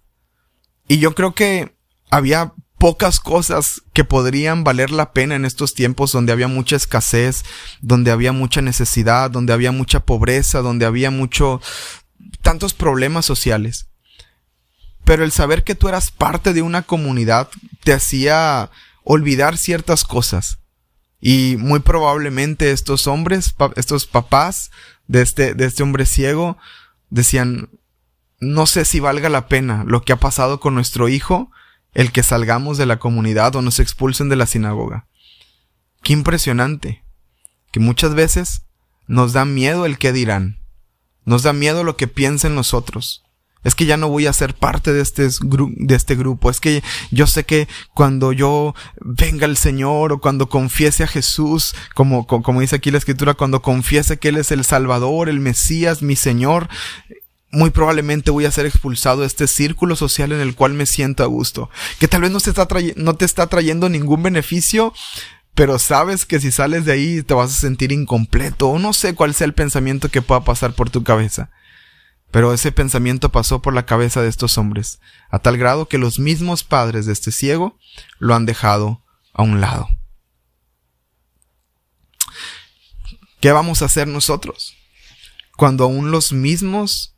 Y 0.88 1.00
yo 1.00 1.16
creo 1.16 1.34
que 1.34 1.76
había 2.10 2.54
pocas 2.80 3.20
cosas 3.20 3.84
que 3.94 4.04
podrían 4.04 4.64
valer 4.64 4.90
la 4.90 5.12
pena 5.12 5.36
en 5.36 5.46
estos 5.46 5.74
tiempos 5.74 6.12
donde 6.12 6.32
había 6.32 6.48
mucha 6.48 6.76
escasez, 6.76 7.44
donde 7.82 8.10
había 8.10 8.32
mucha 8.32 8.62
necesidad, 8.62 9.30
donde 9.30 9.54
había 9.54 9.72
mucha 9.72 10.00
pobreza, 10.00 10.62
donde 10.62 10.86
había 10.86 11.12
mucho 11.12 11.62
tantos 12.42 12.74
problemas 12.74 13.26
sociales. 13.26 13.90
Pero 15.04 15.24
el 15.24 15.32
saber 15.32 15.64
que 15.64 15.76
tú 15.76 15.88
eras 15.88 16.12
parte 16.12 16.54
de 16.54 16.62
una 16.62 16.84
comunidad 16.84 17.50
te 17.84 17.94
hacía 17.94 18.70
olvidar 19.04 19.58
ciertas 19.58 20.04
cosas. 20.04 20.60
Y 21.20 21.58
muy 21.58 21.80
probablemente 21.80 22.72
estos 22.72 23.08
hombres, 23.08 23.54
estos 23.76 24.06
papás 24.06 24.72
de 25.08 25.22
este, 25.22 25.54
de 25.54 25.66
este 25.66 25.84
hombre 25.84 26.06
ciego, 26.06 26.58
decían, 27.10 27.70
no 28.40 28.66
sé 28.66 28.86
si 28.86 29.00
valga 29.00 29.30
la 29.30 29.48
pena 29.48 29.84
lo 29.86 30.04
que 30.04 30.14
ha 30.14 30.18
pasado 30.18 30.60
con 30.60 30.76
nuestro 30.76 31.10
hijo, 31.10 31.52
el 31.94 32.12
que 32.12 32.24
salgamos 32.24 32.78
de 32.78 32.86
la 32.86 33.00
comunidad 33.00 33.56
o 33.56 33.62
nos 33.62 33.80
expulsen 33.80 34.30
de 34.30 34.36
la 34.36 34.46
sinagoga. 34.46 35.08
Qué 36.04 36.14
impresionante, 36.14 37.04
que 37.72 37.80
muchas 37.80 38.14
veces 38.14 38.64
nos 39.08 39.34
da 39.34 39.44
miedo 39.44 39.86
el 39.86 39.98
que 39.98 40.14
dirán, 40.14 40.59
nos 41.30 41.44
da 41.44 41.54
miedo 41.54 41.84
lo 41.84 41.96
que 41.96 42.08
piensen 42.08 42.56
nosotros 42.56 43.24
es 43.64 43.76
que 43.76 43.86
ya 43.86 43.98
no 43.98 44.08
voy 44.08 44.26
a 44.26 44.34
ser 44.34 44.54
parte 44.54 44.94
de 44.94 45.02
este, 45.02 45.28
de 45.44 45.96
este 45.96 46.16
grupo. 46.16 46.50
Es 46.50 46.60
que 46.60 46.82
yo 47.12 47.28
sé 47.28 47.44
que 47.44 47.68
cuando 47.94 48.32
yo 48.32 48.74
venga 49.02 49.46
el 49.46 49.58
Señor 49.58 50.14
o 50.14 50.22
cuando 50.22 50.48
confiese 50.48 51.04
a 51.04 51.08
Jesús, 51.08 51.76
como, 51.94 52.26
como, 52.26 52.62
dice 52.62 52.78
aquí 52.78 52.90
la 52.90 53.00
escritura, 53.00 53.34
cuando 53.34 53.62
confiese 53.62 54.18
que 54.18 54.30
Él 54.30 54.38
es 54.38 54.52
el 54.52 54.64
Salvador, 54.64 55.28
el 55.28 55.42
Mesías, 55.42 56.02
mi 56.02 56.16
Señor, 56.16 56.70
muy 57.52 57.72
probablemente 57.72 58.32
voy 58.32 58.46
a 58.46 58.52
ser 58.52 58.66
expulsado 58.66 59.22
de 59.22 59.28
este 59.28 59.48
círculo 59.48 59.96
social 59.96 60.32
en 60.32 60.40
el 60.40 60.56
cual 60.56 60.74
me 60.74 60.86
siento 60.86 61.24
a 61.24 61.28
gusto. 61.28 61.70
Que 62.00 62.08
tal 62.08 62.22
vez 62.22 62.32
no 62.32 62.38
está, 62.38 62.68
no 62.96 63.16
te 63.16 63.26
está 63.26 63.48
trayendo 63.48 63.90
ningún 63.90 64.24
beneficio, 64.24 64.94
pero 65.56 65.80
sabes 65.80 66.26
que 66.26 66.40
si 66.40 66.52
sales 66.52 66.86
de 66.86 66.94
ahí 66.94 67.24
te 67.24 67.34
vas 67.34 67.52
a 67.52 67.60
sentir 67.60 67.92
incompleto 67.92 68.70
o 68.70 68.80
no 68.80 68.94
sé 68.94 69.16
cuál 69.16 69.34
sea 69.34 69.46
el 69.46 69.54
pensamiento 69.54 70.10
que 70.10 70.22
pueda 70.22 70.44
pasar 70.44 70.74
por 70.74 70.90
tu 70.90 71.04
cabeza. 71.04 71.50
Pero 72.32 72.54
ese 72.54 72.72
pensamiento 72.72 73.30
pasó 73.32 73.62
por 73.62 73.74
la 73.74 73.86
cabeza 73.86 74.22
de 74.22 74.30
estos 74.30 74.58
hombres, 74.58 75.00
a 75.30 75.40
tal 75.40 75.58
grado 75.58 75.88
que 75.88 75.98
los 75.98 76.20
mismos 76.20 76.64
padres 76.64 77.06
de 77.06 77.14
este 77.14 77.32
ciego 77.32 77.78
lo 78.20 78.36
han 78.36 78.46
dejado 78.46 79.04
a 79.34 79.44
un 79.44 79.62
lado. 79.62 79.90
¿Qué 83.42 83.52
vamos 83.52 83.82
a 83.82 83.86
hacer 83.86 84.08
nosotros? 84.08 84.76
Cuando 85.56 85.86
aún 85.86 86.12
los 86.12 86.32
mismos 86.32 87.16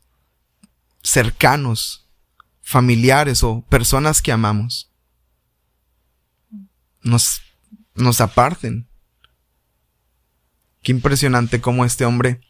cercanos, 1.03 2.07
familiares 2.61 3.43
o 3.43 3.65
personas 3.69 4.21
que 4.21 4.31
amamos 4.31 4.91
nos, 7.03 7.41
nos 7.95 8.21
aparten. 8.21 8.87
Qué 10.81 10.91
impresionante 10.91 11.61
cómo 11.61 11.85
este 11.85 12.05
hombre 12.05 12.41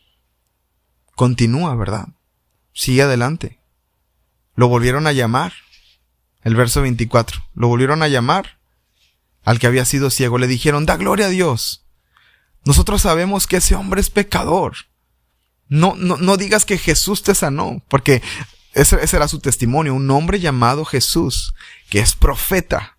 continúa, 1.16 1.76
¿verdad? 1.76 2.08
sigue 2.74 3.02
adelante. 3.04 3.60
Lo 4.56 4.68
volvieron 4.68 5.08
a 5.08 5.12
llamar. 5.12 5.54
El 6.44 6.56
verso 6.56 6.82
24. 6.82 7.42
Lo 7.54 7.68
volvieron 7.68 8.02
a 8.02 8.08
llamar 8.08 8.60
al 9.44 9.60
que 9.60 9.68
había 9.68 9.86
sido 9.86 10.10
ciego. 10.10 10.38
Le 10.38 10.48
dijeron, 10.48 10.86
da 10.86 10.98
gloria 10.98 11.28
a 11.28 11.30
Dios. 11.30 11.86
Nosotros 12.66 13.02
sabemos 13.02 13.48
que 13.48 13.58
ese 13.58 13.76
hombre 13.76 14.02
es 14.02 14.10
pecador. 14.10 14.76
No, 15.68 15.96
no, 15.96 16.18
no 16.18 16.38
digas 16.38 16.66
que 16.66 16.78
Jesús 16.78 17.24
te 17.24 17.34
sanó, 17.34 17.82
porque 17.88 18.22
ese, 18.74 19.02
ese 19.02 19.16
era 19.16 19.28
su 19.28 19.40
testimonio. 19.40 19.94
Un 19.94 20.10
hombre 20.12 20.40
llamado 20.40 20.84
Jesús, 20.84 21.54
que 21.90 22.00
es 22.00 22.16
profeta, 22.16 22.98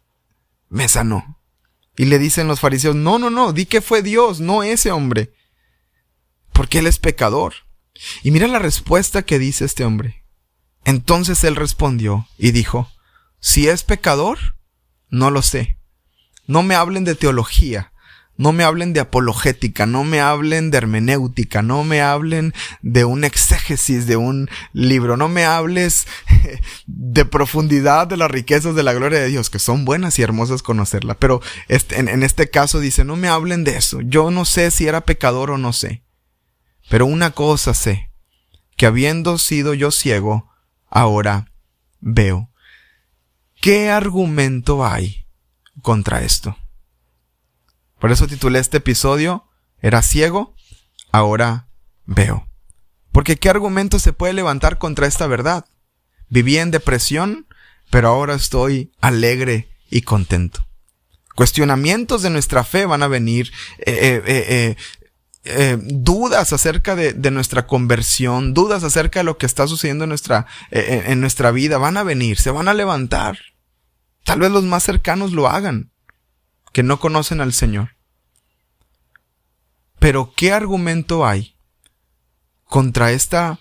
me 0.69 0.89
sanó. 0.89 1.39
Y 1.97 2.07
le 2.07 2.19
dicen 2.19 2.49
los 2.49 2.61
fariseos, 2.61 2.95
no, 2.97 3.19
no, 3.19 3.31
no, 3.31 3.53
di 3.53 3.67
que 3.67 3.81
fue 3.81 4.03
Dios, 4.03 4.41
no 4.41 4.63
ese 4.63 4.93
hombre. 4.93 5.33
Porque 6.53 6.79
él 6.79 6.87
es 6.87 6.99
pecador. 6.99 7.55
Y 8.23 8.31
mira 8.31 8.47
la 8.49 8.59
respuesta 8.59 9.23
que 9.23 9.39
dice 9.39 9.65
este 9.65 9.85
hombre. 9.85 10.25
Entonces 10.85 11.45
él 11.45 11.57
respondió 11.57 12.27
y 12.39 12.51
dijo, 12.51 12.91
si 13.41 13.69
es 13.69 13.85
pecador, 13.85 14.39
no 15.09 15.31
lo 15.31 15.43
sé. 15.43 15.79
No 16.47 16.63
me 16.63 16.75
hablen 16.75 17.05
de 17.05 17.15
teología, 17.15 17.92
no 18.37 18.53
me 18.53 18.65
hablen 18.65 18.93
de 18.93 19.01
apologética, 19.01 19.87
no 19.87 20.05
me 20.05 20.21
hablen 20.21 20.71
de 20.71 20.79
hermenéutica, 20.79 21.63
no 21.63 21.85
me 21.85 22.01
hablen 22.01 22.55
de 22.81 23.05
un 23.05 23.25
exégesis 23.25 24.07
de 24.07 24.17
un 24.17 24.49
libro, 24.73 25.17
no 25.17 25.29
me 25.29 25.45
hables 25.45 26.07
de 26.87 27.25
profundidad 27.25 28.07
de 28.07 28.17
las 28.17 28.31
riquezas 28.31 28.75
de 28.75 28.83
la 28.83 28.95
gloria 28.95 29.21
de 29.21 29.29
Dios, 29.29 29.51
que 29.51 29.59
son 29.59 29.85
buenas 29.85 30.19
y 30.19 30.23
hermosas 30.23 30.63
conocerla. 30.63 31.15
Pero 31.15 31.41
este, 31.69 31.99
en, 31.99 32.09
en 32.09 32.23
este 32.23 32.49
caso 32.49 32.81
dice, 32.81 33.05
no 33.05 33.17
me 33.17 33.29
hablen 33.29 33.65
de 33.65 33.77
eso. 33.77 34.01
Yo 34.01 34.31
no 34.31 34.45
sé 34.45 34.71
si 34.71 34.87
era 34.87 35.03
pecador 35.03 35.51
o 35.51 35.59
no 35.59 35.73
sé. 35.73 36.03
Pero 36.89 37.07
una 37.07 37.31
cosa 37.31 37.75
sé, 37.75 38.11
que 38.77 38.87
habiendo 38.87 39.39
sido 39.39 39.75
yo 39.75 39.91
ciego, 39.91 40.51
ahora 40.89 41.53
veo. 42.01 42.51
¿Qué 43.61 43.91
argumento 43.91 44.85
hay 44.85 45.27
contra 45.83 46.23
esto? 46.23 46.57
Por 48.03 48.11
eso 48.11 48.27
titulé 48.27 48.59
este 48.59 48.79
episodio, 48.79 49.45
era 49.79 50.03
ciego, 50.03 50.57
ahora 51.13 51.69
veo. 52.05 52.49
Porque 53.13 53.37
¿qué 53.37 53.49
argumento 53.49 54.01
se 54.01 54.13
puede 54.13 54.33
levantar 54.33 54.79
contra 54.79 55.07
esta 55.07 55.29
verdad? 55.29 55.67
Viví 56.29 56.59
en 56.59 56.73
depresión, 56.73 57.47
pero 57.91 58.09
ahora 58.09 58.35
estoy 58.35 58.91
alegre 59.01 59.69
y 59.89 60.03
contento. 60.03 60.67
Cuestionamientos 61.37 62.23
de 62.23 62.31
nuestra 62.31 62.65
fe 62.65 62.87
van 62.87 63.05
a 63.05 63.07
venir, 63.07 63.53
eh, 63.79 63.95
eh, 63.95 64.23
eh, 64.27 64.77
eh, 65.45 65.79
dudas 65.81 66.53
acerca 66.53 66.97
de, 66.97 67.31
nuestra 67.31 67.69
conversión, 67.69 68.53
dudas 68.53 68.83
acerca 68.83 69.21
de 69.21 69.25
lo 69.25 69.39
que 69.39 69.47
está 69.47 69.69
sucediendo 69.69 70.03
en 70.03 70.09
nuestra, 70.09 70.49
eh, 70.73 71.05
en 71.07 71.21
nuestra 71.21 71.53
vida, 71.53 71.79
van 71.79 71.97
a 71.97 72.03
venir, 72.03 72.37
se 72.41 72.51
van 72.51 72.67
a 72.67 72.75
levantar. 72.75 73.39
Tal 74.25 74.41
vez 74.41 74.51
los 74.51 74.65
más 74.65 74.83
cercanos 74.83 75.31
lo 75.31 75.49
hagan, 75.49 75.92
que 76.73 76.83
no 76.83 76.99
conocen 76.99 77.41
al 77.41 77.53
Señor. 77.53 77.97
Pero 79.99 80.33
¿qué 80.37 80.53
argumento 80.53 81.25
hay 81.27 81.57
contra 82.65 83.13
esta 83.13 83.61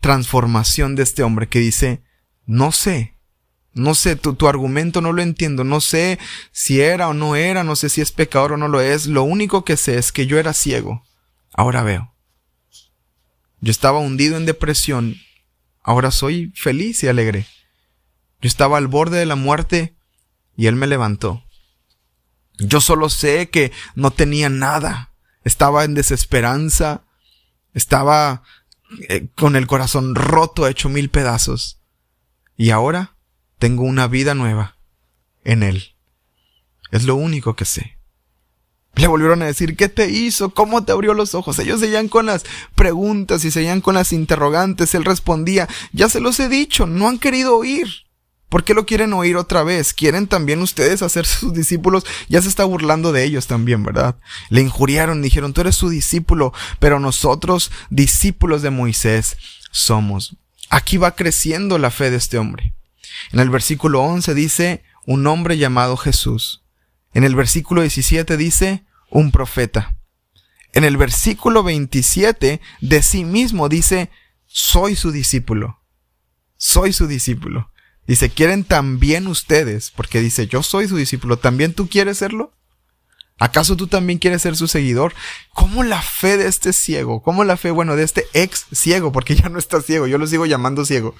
transformación 0.00 0.96
de 0.96 1.02
este 1.02 1.22
hombre 1.22 1.48
que 1.48 1.60
dice, 1.60 2.02
no 2.44 2.72
sé, 2.72 3.16
no 3.72 3.94
sé, 3.94 4.16
tu, 4.16 4.34
tu, 4.34 4.48
argumento 4.48 5.00
no 5.00 5.12
lo 5.12 5.20
entiendo. 5.20 5.62
No 5.62 5.80
sé 5.80 6.18
si 6.50 6.80
era 6.80 7.08
o 7.08 7.14
no 7.14 7.36
era, 7.36 7.62
no 7.62 7.76
sé 7.76 7.90
si 7.90 8.00
es 8.00 8.10
pecador 8.10 8.52
o 8.52 8.56
no 8.56 8.68
lo 8.68 8.80
es. 8.80 9.06
Lo 9.06 9.22
único 9.22 9.64
que 9.64 9.76
sé 9.76 9.98
es 9.98 10.12
que 10.12 10.26
yo 10.26 10.38
era 10.38 10.54
ciego. 10.54 11.02
Ahora 11.52 11.82
veo. 11.82 12.14
Yo 13.60 13.70
estaba 13.70 13.98
hundido 13.98 14.36
en 14.36 14.46
depresión. 14.46 15.16
Ahora 15.82 16.10
soy 16.10 16.52
feliz 16.54 17.02
y 17.02 17.08
alegre. 17.08 17.46
Yo 18.40 18.48
estaba 18.48 18.78
al 18.78 18.86
borde 18.86 19.18
de 19.18 19.26
la 19.26 19.36
muerte 19.36 19.94
y 20.56 20.68
Él 20.68 20.76
me 20.76 20.86
levantó. 20.86 21.45
Yo 22.58 22.80
solo 22.80 23.08
sé 23.08 23.50
que 23.50 23.72
no 23.94 24.10
tenía 24.10 24.48
nada. 24.48 25.12
Estaba 25.44 25.84
en 25.84 25.94
desesperanza. 25.94 27.02
Estaba 27.74 28.42
eh, 29.08 29.28
con 29.34 29.56
el 29.56 29.66
corazón 29.66 30.14
roto, 30.14 30.66
hecho 30.66 30.88
mil 30.88 31.10
pedazos. 31.10 31.80
Y 32.56 32.70
ahora 32.70 33.16
tengo 33.58 33.84
una 33.84 34.06
vida 34.06 34.34
nueva 34.34 34.76
en 35.44 35.62
Él. 35.62 35.94
Es 36.90 37.04
lo 37.04 37.16
único 37.16 37.56
que 37.56 37.64
sé. 37.64 37.96
Le 38.94 39.08
volvieron 39.08 39.42
a 39.42 39.46
decir, 39.46 39.76
¿qué 39.76 39.90
te 39.90 40.08
hizo? 40.08 40.50
¿Cómo 40.50 40.84
te 40.84 40.92
abrió 40.92 41.12
los 41.12 41.34
ojos? 41.34 41.58
Ellos 41.58 41.80
seguían 41.80 42.08
con 42.08 42.24
las 42.24 42.44
preguntas 42.74 43.44
y 43.44 43.50
seguían 43.50 43.82
con 43.82 43.94
las 43.94 44.12
interrogantes. 44.12 44.94
Él 44.94 45.04
respondía, 45.04 45.68
ya 45.92 46.08
se 46.08 46.20
los 46.20 46.40
he 46.40 46.48
dicho, 46.48 46.86
no 46.86 47.08
han 47.08 47.18
querido 47.18 47.56
oír. 47.56 48.05
¿Por 48.48 48.62
qué 48.62 48.74
lo 48.74 48.86
quieren 48.86 49.12
oír 49.12 49.36
otra 49.36 49.64
vez? 49.64 49.92
¿Quieren 49.92 50.28
también 50.28 50.62
ustedes 50.62 51.02
hacer 51.02 51.26
sus 51.26 51.52
discípulos? 51.52 52.04
Ya 52.28 52.40
se 52.40 52.48
está 52.48 52.64
burlando 52.64 53.12
de 53.12 53.24
ellos 53.24 53.46
también, 53.46 53.82
¿verdad? 53.82 54.16
Le 54.50 54.60
injuriaron, 54.60 55.22
dijeron, 55.22 55.52
tú 55.52 55.62
eres 55.62 55.74
su 55.74 55.88
discípulo, 55.88 56.52
pero 56.78 57.00
nosotros, 57.00 57.72
discípulos 57.90 58.62
de 58.62 58.70
Moisés, 58.70 59.36
somos. 59.72 60.36
Aquí 60.70 60.96
va 60.96 61.16
creciendo 61.16 61.78
la 61.78 61.90
fe 61.90 62.10
de 62.10 62.16
este 62.16 62.38
hombre. 62.38 62.74
En 63.32 63.40
el 63.40 63.50
versículo 63.50 64.02
11 64.02 64.34
dice, 64.34 64.84
un 65.06 65.26
hombre 65.26 65.58
llamado 65.58 65.96
Jesús. 65.96 66.64
En 67.14 67.24
el 67.24 67.34
versículo 67.34 67.80
17 67.80 68.36
dice, 68.36 68.84
un 69.10 69.32
profeta. 69.32 69.96
En 70.72 70.84
el 70.84 70.96
versículo 70.96 71.62
27 71.62 72.60
de 72.80 73.02
sí 73.02 73.24
mismo 73.24 73.68
dice, 73.68 74.10
soy 74.46 74.94
su 74.94 75.10
discípulo. 75.10 75.80
Soy 76.56 76.92
su 76.92 77.06
discípulo. 77.06 77.72
Dice, 78.06 78.30
¿quieren 78.30 78.64
también 78.64 79.26
ustedes? 79.26 79.90
Porque 79.90 80.20
dice, 80.20 80.46
yo 80.46 80.62
soy 80.62 80.88
su 80.88 80.96
discípulo, 80.96 81.38
¿también 81.38 81.74
tú 81.74 81.88
quieres 81.88 82.18
serlo? 82.18 82.52
¿Acaso 83.38 83.76
tú 83.76 83.86
también 83.86 84.18
quieres 84.18 84.40
ser 84.40 84.56
su 84.56 84.66
seguidor? 84.66 85.12
¿Cómo 85.52 85.82
la 85.82 86.00
fe 86.00 86.38
de 86.38 86.48
este 86.48 86.72
ciego? 86.72 87.20
¿Cómo 87.22 87.44
la 87.44 87.58
fe, 87.58 87.70
bueno, 87.70 87.94
de 87.94 88.02
este 88.02 88.24
ex 88.32 88.64
ciego, 88.72 89.12
porque 89.12 89.36
ya 89.36 89.50
no 89.50 89.58
está 89.58 89.82
ciego, 89.82 90.06
yo 90.06 90.16
lo 90.16 90.26
sigo 90.26 90.46
llamando 90.46 90.86
ciego? 90.86 91.14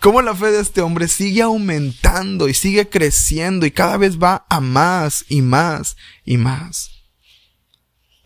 ¿Cómo 0.00 0.20
la 0.20 0.34
fe 0.34 0.50
de 0.50 0.60
este 0.60 0.80
hombre 0.80 1.06
sigue 1.06 1.42
aumentando 1.42 2.48
y 2.48 2.54
sigue 2.54 2.88
creciendo 2.88 3.66
y 3.66 3.70
cada 3.70 3.98
vez 3.98 4.18
va 4.18 4.46
a 4.48 4.60
más 4.60 5.24
y 5.28 5.42
más 5.42 5.96
y 6.24 6.38
más? 6.38 6.90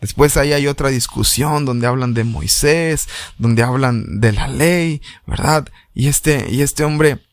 Después 0.01 0.37
ahí 0.37 0.53
hay 0.53 0.67
otra 0.67 0.89
discusión 0.89 1.65
donde 1.65 1.85
hablan 1.85 2.15
de 2.15 2.23
Moisés, 2.23 3.07
donde 3.37 3.61
hablan 3.61 4.19
de 4.19 4.31
la 4.31 4.47
ley, 4.47 5.01
¿verdad? 5.27 5.67
Y 5.93 6.07
este, 6.07 6.47
y 6.49 6.61
este 6.61 6.83
hombre 6.83 7.24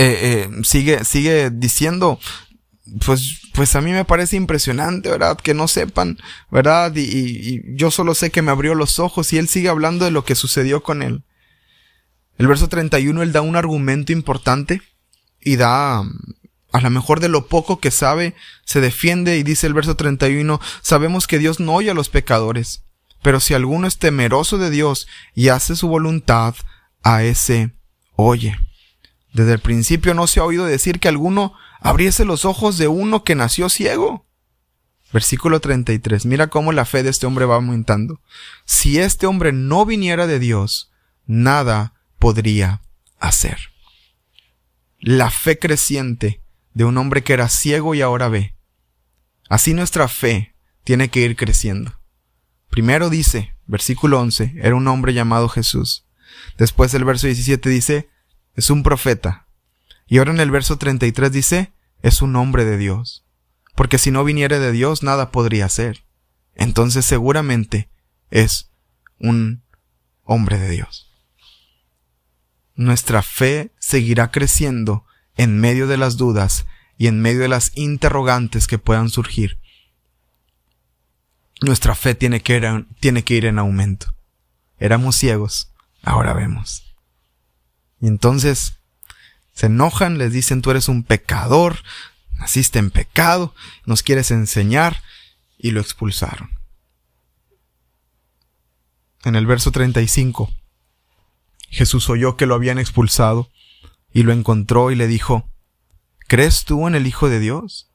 eh, 0.00 0.46
eh, 0.46 0.48
sigue, 0.62 1.04
sigue 1.04 1.50
diciendo, 1.50 2.20
pues, 3.04 3.40
pues 3.52 3.74
a 3.74 3.80
mí 3.80 3.90
me 3.90 4.04
parece 4.04 4.36
impresionante, 4.36 5.10
¿verdad? 5.10 5.36
Que 5.36 5.54
no 5.54 5.66
sepan, 5.66 6.18
¿verdad? 6.52 6.94
Y, 6.94 7.00
y, 7.00 7.62
yo 7.74 7.90
solo 7.90 8.14
sé 8.14 8.30
que 8.30 8.40
me 8.40 8.52
abrió 8.52 8.76
los 8.76 9.00
ojos 9.00 9.32
y 9.32 9.38
él 9.38 9.48
sigue 9.48 9.68
hablando 9.68 10.04
de 10.04 10.12
lo 10.12 10.24
que 10.24 10.36
sucedió 10.36 10.84
con 10.84 11.02
él. 11.02 11.24
El 12.36 12.46
verso 12.46 12.68
31, 12.68 13.24
él 13.24 13.32
da 13.32 13.40
un 13.40 13.56
argumento 13.56 14.12
importante 14.12 14.82
y 15.40 15.56
da, 15.56 15.98
a 15.98 16.80
lo 16.80 16.90
mejor 16.90 17.18
de 17.18 17.28
lo 17.28 17.48
poco 17.48 17.80
que 17.80 17.90
sabe, 17.90 18.36
se 18.64 18.80
defiende 18.80 19.36
y 19.36 19.42
dice 19.42 19.66
el 19.66 19.74
verso 19.74 19.96
31, 19.96 20.60
sabemos 20.80 21.26
que 21.26 21.40
Dios 21.40 21.58
no 21.58 21.74
oye 21.74 21.90
a 21.90 21.94
los 21.94 22.08
pecadores, 22.08 22.84
pero 23.20 23.40
si 23.40 23.54
alguno 23.54 23.88
es 23.88 23.98
temeroso 23.98 24.58
de 24.58 24.70
Dios 24.70 25.08
y 25.34 25.48
hace 25.48 25.74
su 25.74 25.88
voluntad, 25.88 26.54
a 27.02 27.24
ese 27.24 27.72
oye. 28.14 28.56
Desde 29.32 29.52
el 29.52 29.60
principio 29.60 30.14
no 30.14 30.26
se 30.26 30.40
ha 30.40 30.44
oído 30.44 30.64
decir 30.64 31.00
que 31.00 31.08
alguno 31.08 31.54
abriese 31.80 32.24
los 32.24 32.44
ojos 32.44 32.78
de 32.78 32.88
uno 32.88 33.24
que 33.24 33.34
nació 33.34 33.68
ciego. 33.68 34.26
Versículo 35.12 35.60
33. 35.60 36.26
Mira 36.26 36.48
cómo 36.48 36.72
la 36.72 36.84
fe 36.84 37.02
de 37.02 37.10
este 37.10 37.26
hombre 37.26 37.44
va 37.44 37.56
aumentando. 37.56 38.20
Si 38.64 38.98
este 38.98 39.26
hombre 39.26 39.52
no 39.52 39.86
viniera 39.86 40.26
de 40.26 40.38
Dios, 40.38 40.90
nada 41.26 41.94
podría 42.18 42.82
hacer. 43.18 43.58
La 45.00 45.30
fe 45.30 45.58
creciente 45.58 46.42
de 46.74 46.84
un 46.84 46.98
hombre 46.98 47.22
que 47.22 47.32
era 47.32 47.48
ciego 47.48 47.94
y 47.94 48.02
ahora 48.02 48.28
ve. 48.28 48.54
Así 49.48 49.72
nuestra 49.72 50.08
fe 50.08 50.54
tiene 50.84 51.08
que 51.08 51.20
ir 51.20 51.36
creciendo. 51.36 51.98
Primero 52.68 53.08
dice, 53.08 53.54
versículo 53.66 54.20
11, 54.20 54.54
era 54.56 54.74
un 54.74 54.86
hombre 54.88 55.14
llamado 55.14 55.48
Jesús. 55.48 56.06
Después 56.58 56.92
el 56.94 57.04
verso 57.04 57.26
17 57.26 57.68
dice, 57.70 58.08
es 58.58 58.70
un 58.70 58.82
profeta. 58.82 59.46
Y 60.08 60.18
ahora 60.18 60.32
en 60.32 60.40
el 60.40 60.50
verso 60.50 60.78
33 60.78 61.30
dice, 61.30 61.72
es 62.02 62.22
un 62.22 62.34
hombre 62.34 62.64
de 62.64 62.76
Dios. 62.76 63.24
Porque 63.76 63.98
si 63.98 64.10
no 64.10 64.24
viniera 64.24 64.58
de 64.58 64.72
Dios, 64.72 65.04
nada 65.04 65.30
podría 65.30 65.68
ser. 65.68 66.04
Entonces 66.56 67.04
seguramente 67.04 67.88
es 68.32 68.72
un 69.20 69.62
hombre 70.24 70.58
de 70.58 70.70
Dios. 70.70 71.08
Nuestra 72.74 73.22
fe 73.22 73.70
seguirá 73.78 74.32
creciendo 74.32 75.04
en 75.36 75.60
medio 75.60 75.86
de 75.86 75.96
las 75.96 76.16
dudas 76.16 76.66
y 76.96 77.06
en 77.06 77.20
medio 77.20 77.42
de 77.42 77.48
las 77.48 77.70
interrogantes 77.76 78.66
que 78.66 78.78
puedan 78.78 79.08
surgir. 79.08 79.60
Nuestra 81.60 81.94
fe 81.94 82.16
tiene 82.16 82.42
que 82.42 83.34
ir 83.34 83.44
en 83.44 83.58
aumento. 83.60 84.12
Éramos 84.80 85.14
ciegos, 85.14 85.72
ahora 86.02 86.32
vemos. 86.32 86.87
Y 88.00 88.06
entonces 88.06 88.74
se 89.52 89.66
enojan, 89.66 90.18
les 90.18 90.32
dicen 90.32 90.62
tú 90.62 90.70
eres 90.70 90.88
un 90.88 91.02
pecador, 91.02 91.82
naciste 92.32 92.78
en 92.78 92.90
pecado, 92.90 93.54
nos 93.86 94.02
quieres 94.02 94.30
enseñar 94.30 95.02
y 95.58 95.72
lo 95.72 95.80
expulsaron. 95.80 96.58
En 99.24 99.34
el 99.34 99.46
verso 99.46 99.72
35, 99.72 100.50
Jesús 101.70 102.08
oyó 102.08 102.36
que 102.36 102.46
lo 102.46 102.54
habían 102.54 102.78
expulsado 102.78 103.50
y 104.12 104.22
lo 104.22 104.32
encontró 104.32 104.90
y 104.90 104.94
le 104.94 105.06
dijo, 105.06 105.50
¿crees 106.28 106.64
tú 106.64 106.86
en 106.86 106.94
el 106.94 107.06
Hijo 107.06 107.28
de 107.28 107.40
Dios? 107.40 107.90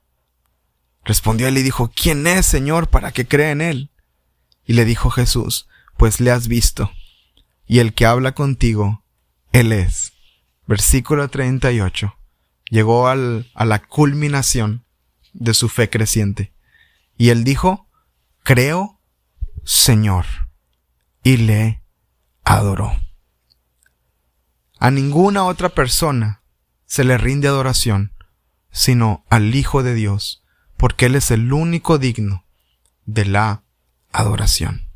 Respondió 1.06 1.48
él 1.48 1.58
y 1.58 1.64
dijo, 1.64 1.92
¿quién 1.96 2.28
es, 2.28 2.46
Señor, 2.46 2.90
para 2.90 3.12
que 3.12 3.28
crea 3.28 3.52
en 3.52 3.62
él? 3.62 3.90
Y 4.66 4.74
le 4.74 4.86
dijo 4.86 5.10
Jesús, 5.10 5.68
pues 5.98 6.20
le 6.20 6.32
has 6.32 6.48
visto, 6.48 6.92
y 7.68 7.80
el 7.80 7.94
que 7.94 8.06
habla 8.06 8.34
contigo 8.34 9.03
él 9.54 9.72
es. 9.72 10.12
Versículo 10.68 11.30
38. 11.30 12.14
Llegó 12.70 13.08
al, 13.08 13.50
a 13.54 13.66
la 13.66 13.80
culminación 13.80 14.86
de 15.32 15.54
su 15.54 15.70
fe 15.70 15.90
creciente. 15.90 16.54
Y 17.18 17.30
él 17.30 17.44
dijo, 17.46 17.88
creo, 18.44 19.00
Señor. 19.64 20.26
Y 21.24 21.38
le 21.38 21.82
adoró. 22.44 22.92
A 24.80 24.92
ninguna 24.92 25.46
otra 25.46 25.70
persona 25.70 26.44
se 26.86 27.06
le 27.06 27.18
rinde 27.18 27.48
adoración, 27.48 28.12
sino 28.72 29.26
al 29.30 29.56
Hijo 29.56 29.82
de 29.82 29.94
Dios, 29.94 30.44
porque 30.76 31.06
Él 31.06 31.16
es 31.16 31.32
el 31.32 31.54
único 31.54 31.98
digno 31.98 32.46
de 33.06 33.26
la 33.26 33.64
adoración. 34.12 34.90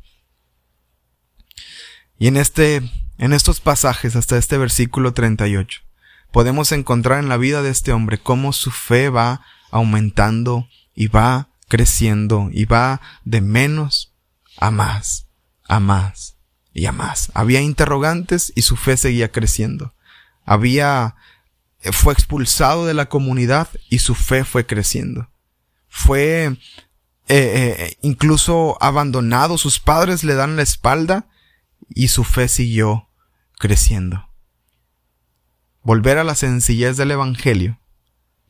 Y 2.18 2.26
en 2.26 2.36
este 2.36 2.82
en 3.18 3.32
estos 3.32 3.60
pasajes 3.60 4.16
hasta 4.16 4.38
este 4.38 4.56
versículo 4.58 5.12
38 5.12 5.82
podemos 6.30 6.72
encontrar 6.72 7.20
en 7.20 7.28
la 7.28 7.36
vida 7.36 7.62
de 7.62 7.70
este 7.70 7.92
hombre 7.92 8.18
cómo 8.18 8.52
su 8.52 8.70
fe 8.70 9.08
va 9.08 9.42
aumentando 9.70 10.68
y 10.94 11.08
va 11.08 11.48
creciendo 11.68 12.48
y 12.52 12.64
va 12.64 13.00
de 13.24 13.40
menos 13.40 14.14
a 14.56 14.70
más, 14.70 15.26
a 15.64 15.80
más 15.80 16.36
y 16.72 16.86
a 16.86 16.92
más. 16.92 17.30
Había 17.34 17.60
interrogantes 17.60 18.52
y 18.54 18.62
su 18.62 18.76
fe 18.76 18.96
seguía 18.96 19.30
creciendo. 19.30 19.94
Había 20.44 21.16
fue 21.92 22.12
expulsado 22.12 22.86
de 22.86 22.94
la 22.94 23.08
comunidad 23.08 23.68
y 23.88 24.00
su 24.00 24.14
fe 24.14 24.44
fue 24.44 24.66
creciendo. 24.66 25.30
Fue 25.88 26.46
eh, 26.46 26.56
eh, 27.28 27.96
incluso 28.02 28.76
abandonado, 28.80 29.58
sus 29.58 29.78
padres 29.78 30.24
le 30.24 30.34
dan 30.34 30.56
la 30.56 30.62
espalda 30.62 31.28
y 31.88 32.08
su 32.08 32.24
fe 32.24 32.48
siguió 32.48 33.07
creciendo. 33.58 34.28
Volver 35.82 36.18
a 36.18 36.24
la 36.24 36.34
sencillez 36.34 36.96
del 36.96 37.10
Evangelio, 37.10 37.80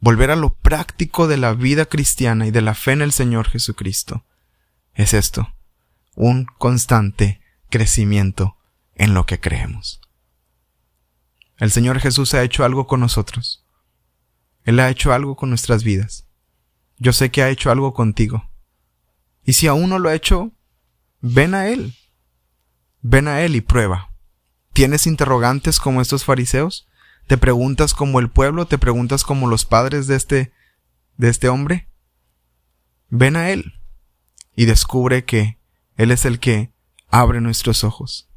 volver 0.00 0.30
a 0.30 0.36
lo 0.36 0.54
práctico 0.54 1.26
de 1.26 1.36
la 1.36 1.54
vida 1.54 1.86
cristiana 1.86 2.46
y 2.46 2.50
de 2.50 2.62
la 2.62 2.74
fe 2.74 2.92
en 2.92 3.02
el 3.02 3.12
Señor 3.12 3.48
Jesucristo, 3.48 4.24
es 4.94 5.14
esto, 5.14 5.52
un 6.14 6.46
constante 6.58 7.40
crecimiento 7.70 8.56
en 8.94 9.14
lo 9.14 9.26
que 9.26 9.40
creemos. 9.40 10.00
El 11.58 11.70
Señor 11.70 12.00
Jesús 12.00 12.34
ha 12.34 12.42
hecho 12.42 12.64
algo 12.64 12.86
con 12.86 13.00
nosotros. 13.00 13.64
Él 14.64 14.78
ha 14.80 14.90
hecho 14.90 15.12
algo 15.12 15.36
con 15.36 15.48
nuestras 15.48 15.82
vidas. 15.82 16.26
Yo 16.98 17.12
sé 17.12 17.30
que 17.30 17.42
ha 17.42 17.50
hecho 17.50 17.70
algo 17.70 17.94
contigo. 17.94 18.50
Y 19.44 19.54
si 19.54 19.66
aún 19.66 19.88
no 19.90 19.98
lo 19.98 20.08
ha 20.08 20.14
hecho, 20.14 20.52
ven 21.20 21.54
a 21.54 21.68
Él. 21.68 21.94
Ven 23.00 23.28
a 23.28 23.42
Él 23.42 23.56
y 23.56 23.60
prueba. 23.60 24.07
¿Tienes 24.78 25.08
interrogantes 25.08 25.80
como 25.80 26.00
estos 26.00 26.24
fariseos? 26.24 26.86
¿Te 27.26 27.36
preguntas 27.36 27.94
como 27.94 28.20
el 28.20 28.30
pueblo? 28.30 28.66
¿Te 28.66 28.78
preguntas 28.78 29.24
como 29.24 29.48
los 29.48 29.64
padres 29.64 30.06
de 30.06 30.14
este, 30.14 30.52
de 31.16 31.30
este 31.30 31.48
hombre? 31.48 31.88
ven 33.08 33.34
a 33.34 33.50
Él 33.50 33.72
y 34.54 34.66
descubre 34.66 35.24
que 35.24 35.58
Él 35.96 36.12
es 36.12 36.24
el 36.24 36.38
que 36.38 36.70
abre 37.08 37.40
nuestros 37.40 37.82
ojos. 37.82 38.28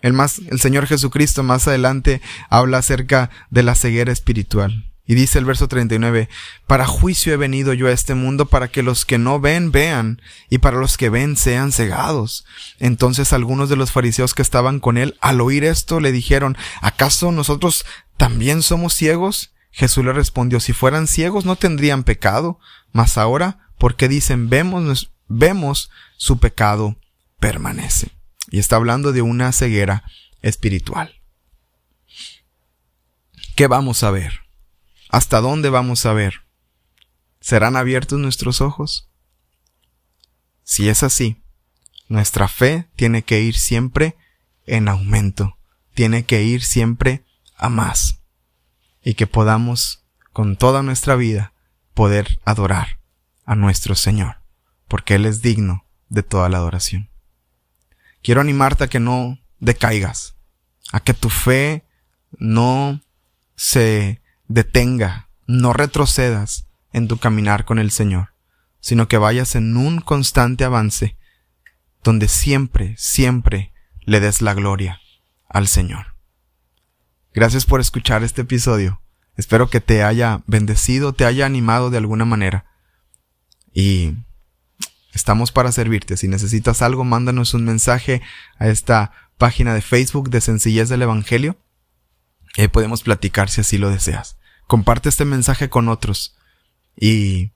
El, 0.00 0.14
más, 0.14 0.38
el 0.38 0.60
Señor 0.60 0.86
Jesucristo 0.86 1.42
más 1.42 1.68
adelante 1.68 2.22
habla 2.48 2.78
acerca 2.78 3.28
de 3.50 3.62
la 3.62 3.74
ceguera 3.74 4.12
espiritual. 4.12 4.91
Y 5.04 5.14
dice 5.14 5.38
el 5.38 5.44
verso 5.44 5.66
39, 5.66 6.28
para 6.66 6.86
juicio 6.86 7.32
he 7.32 7.36
venido 7.36 7.74
yo 7.74 7.88
a 7.88 7.92
este 7.92 8.14
mundo 8.14 8.46
para 8.46 8.68
que 8.68 8.82
los 8.82 9.04
que 9.04 9.18
no 9.18 9.40
ven 9.40 9.72
vean 9.72 10.22
y 10.48 10.58
para 10.58 10.78
los 10.78 10.96
que 10.96 11.10
ven 11.10 11.36
sean 11.36 11.72
cegados. 11.72 12.44
Entonces 12.78 13.32
algunos 13.32 13.68
de 13.68 13.76
los 13.76 13.90
fariseos 13.90 14.32
que 14.32 14.42
estaban 14.42 14.78
con 14.78 14.98
él 14.98 15.16
al 15.20 15.40
oír 15.40 15.64
esto 15.64 15.98
le 15.98 16.12
dijeron, 16.12 16.56
¿acaso 16.80 17.32
nosotros 17.32 17.84
también 18.16 18.62
somos 18.62 18.94
ciegos? 18.94 19.52
Jesús 19.72 20.04
le 20.04 20.12
respondió, 20.12 20.60
si 20.60 20.72
fueran 20.72 21.08
ciegos 21.08 21.44
no 21.44 21.56
tendrían 21.56 22.04
pecado, 22.04 22.60
mas 22.92 23.18
ahora, 23.18 23.70
porque 23.78 24.08
dicen, 24.08 24.50
vemos, 24.50 25.10
vemos, 25.26 25.90
su 26.16 26.38
pecado 26.38 26.96
permanece. 27.40 28.10
Y 28.50 28.60
está 28.60 28.76
hablando 28.76 29.12
de 29.12 29.22
una 29.22 29.50
ceguera 29.50 30.04
espiritual. 30.42 31.20
¿Qué 33.56 33.66
vamos 33.66 34.02
a 34.02 34.10
ver? 34.10 34.41
¿Hasta 35.12 35.42
dónde 35.42 35.68
vamos 35.68 36.06
a 36.06 36.14
ver? 36.14 36.46
¿Serán 37.38 37.76
abiertos 37.76 38.18
nuestros 38.18 38.62
ojos? 38.62 39.10
Si 40.62 40.88
es 40.88 41.02
así, 41.02 41.42
nuestra 42.08 42.48
fe 42.48 42.88
tiene 42.96 43.22
que 43.22 43.42
ir 43.42 43.54
siempre 43.54 44.16
en 44.64 44.88
aumento, 44.88 45.58
tiene 45.92 46.24
que 46.24 46.44
ir 46.44 46.62
siempre 46.62 47.26
a 47.56 47.68
más, 47.68 48.22
y 49.04 49.12
que 49.12 49.26
podamos 49.26 50.02
con 50.32 50.56
toda 50.56 50.82
nuestra 50.82 51.14
vida 51.14 51.52
poder 51.92 52.40
adorar 52.46 52.98
a 53.44 53.54
nuestro 53.54 53.94
Señor, 53.94 54.38
porque 54.88 55.16
Él 55.16 55.26
es 55.26 55.42
digno 55.42 55.84
de 56.08 56.22
toda 56.22 56.48
la 56.48 56.56
adoración. 56.56 57.10
Quiero 58.22 58.40
animarte 58.40 58.84
a 58.84 58.88
que 58.88 58.98
no 58.98 59.38
decaigas, 59.60 60.36
a 60.90 61.00
que 61.00 61.12
tu 61.12 61.28
fe 61.28 61.84
no 62.38 63.02
se 63.56 64.21
detenga, 64.52 65.28
no 65.46 65.72
retrocedas 65.72 66.66
en 66.92 67.08
tu 67.08 67.18
caminar 67.18 67.64
con 67.64 67.78
el 67.78 67.90
Señor, 67.90 68.34
sino 68.80 69.08
que 69.08 69.18
vayas 69.18 69.54
en 69.54 69.76
un 69.76 70.00
constante 70.00 70.64
avance, 70.64 71.16
donde 72.02 72.28
siempre, 72.28 72.94
siempre 72.98 73.72
le 74.00 74.20
des 74.20 74.42
la 74.42 74.54
gloria 74.54 75.00
al 75.48 75.68
Señor. 75.68 76.14
Gracias 77.32 77.64
por 77.64 77.80
escuchar 77.80 78.22
este 78.22 78.42
episodio. 78.42 79.00
Espero 79.36 79.70
que 79.70 79.80
te 79.80 80.02
haya 80.02 80.42
bendecido, 80.46 81.12
te 81.12 81.24
haya 81.24 81.46
animado 81.46 81.90
de 81.90 81.98
alguna 81.98 82.24
manera. 82.24 82.66
Y 83.72 84.16
Estamos 85.12 85.52
para 85.52 85.72
servirte. 85.72 86.16
Si 86.16 86.26
necesitas 86.26 86.82
algo, 86.82 87.04
mándanos 87.04 87.54
un 87.54 87.64
mensaje 87.64 88.22
a 88.58 88.68
esta 88.68 89.12
página 89.36 89.74
de 89.74 89.82
Facebook 89.82 90.30
de 90.30 90.40
Sencillez 90.40 90.88
del 90.88 91.02
Evangelio. 91.02 91.56
Y 92.56 92.68
podemos 92.68 93.02
platicar 93.02 93.50
si 93.50 93.60
así 93.60 93.78
lo 93.78 93.90
deseas. 93.90 94.38
Comparte 94.66 95.08
este 95.08 95.24
mensaje 95.24 95.68
con 95.68 95.88
otros 95.88 96.36
y, 96.96 97.50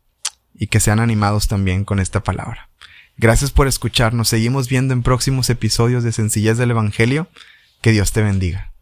y 0.54 0.66
que 0.66 0.80
sean 0.80 1.00
animados 1.00 1.48
también 1.48 1.84
con 1.84 1.98
esta 1.98 2.22
palabra. 2.22 2.68
Gracias 3.16 3.50
por 3.50 3.66
escucharnos. 3.66 4.28
Seguimos 4.28 4.68
viendo 4.68 4.92
en 4.92 5.02
próximos 5.02 5.48
episodios 5.48 6.04
de 6.04 6.12
Sencillez 6.12 6.58
del 6.58 6.72
Evangelio. 6.72 7.28
Que 7.80 7.92
Dios 7.92 8.12
te 8.12 8.22
bendiga. 8.22 8.72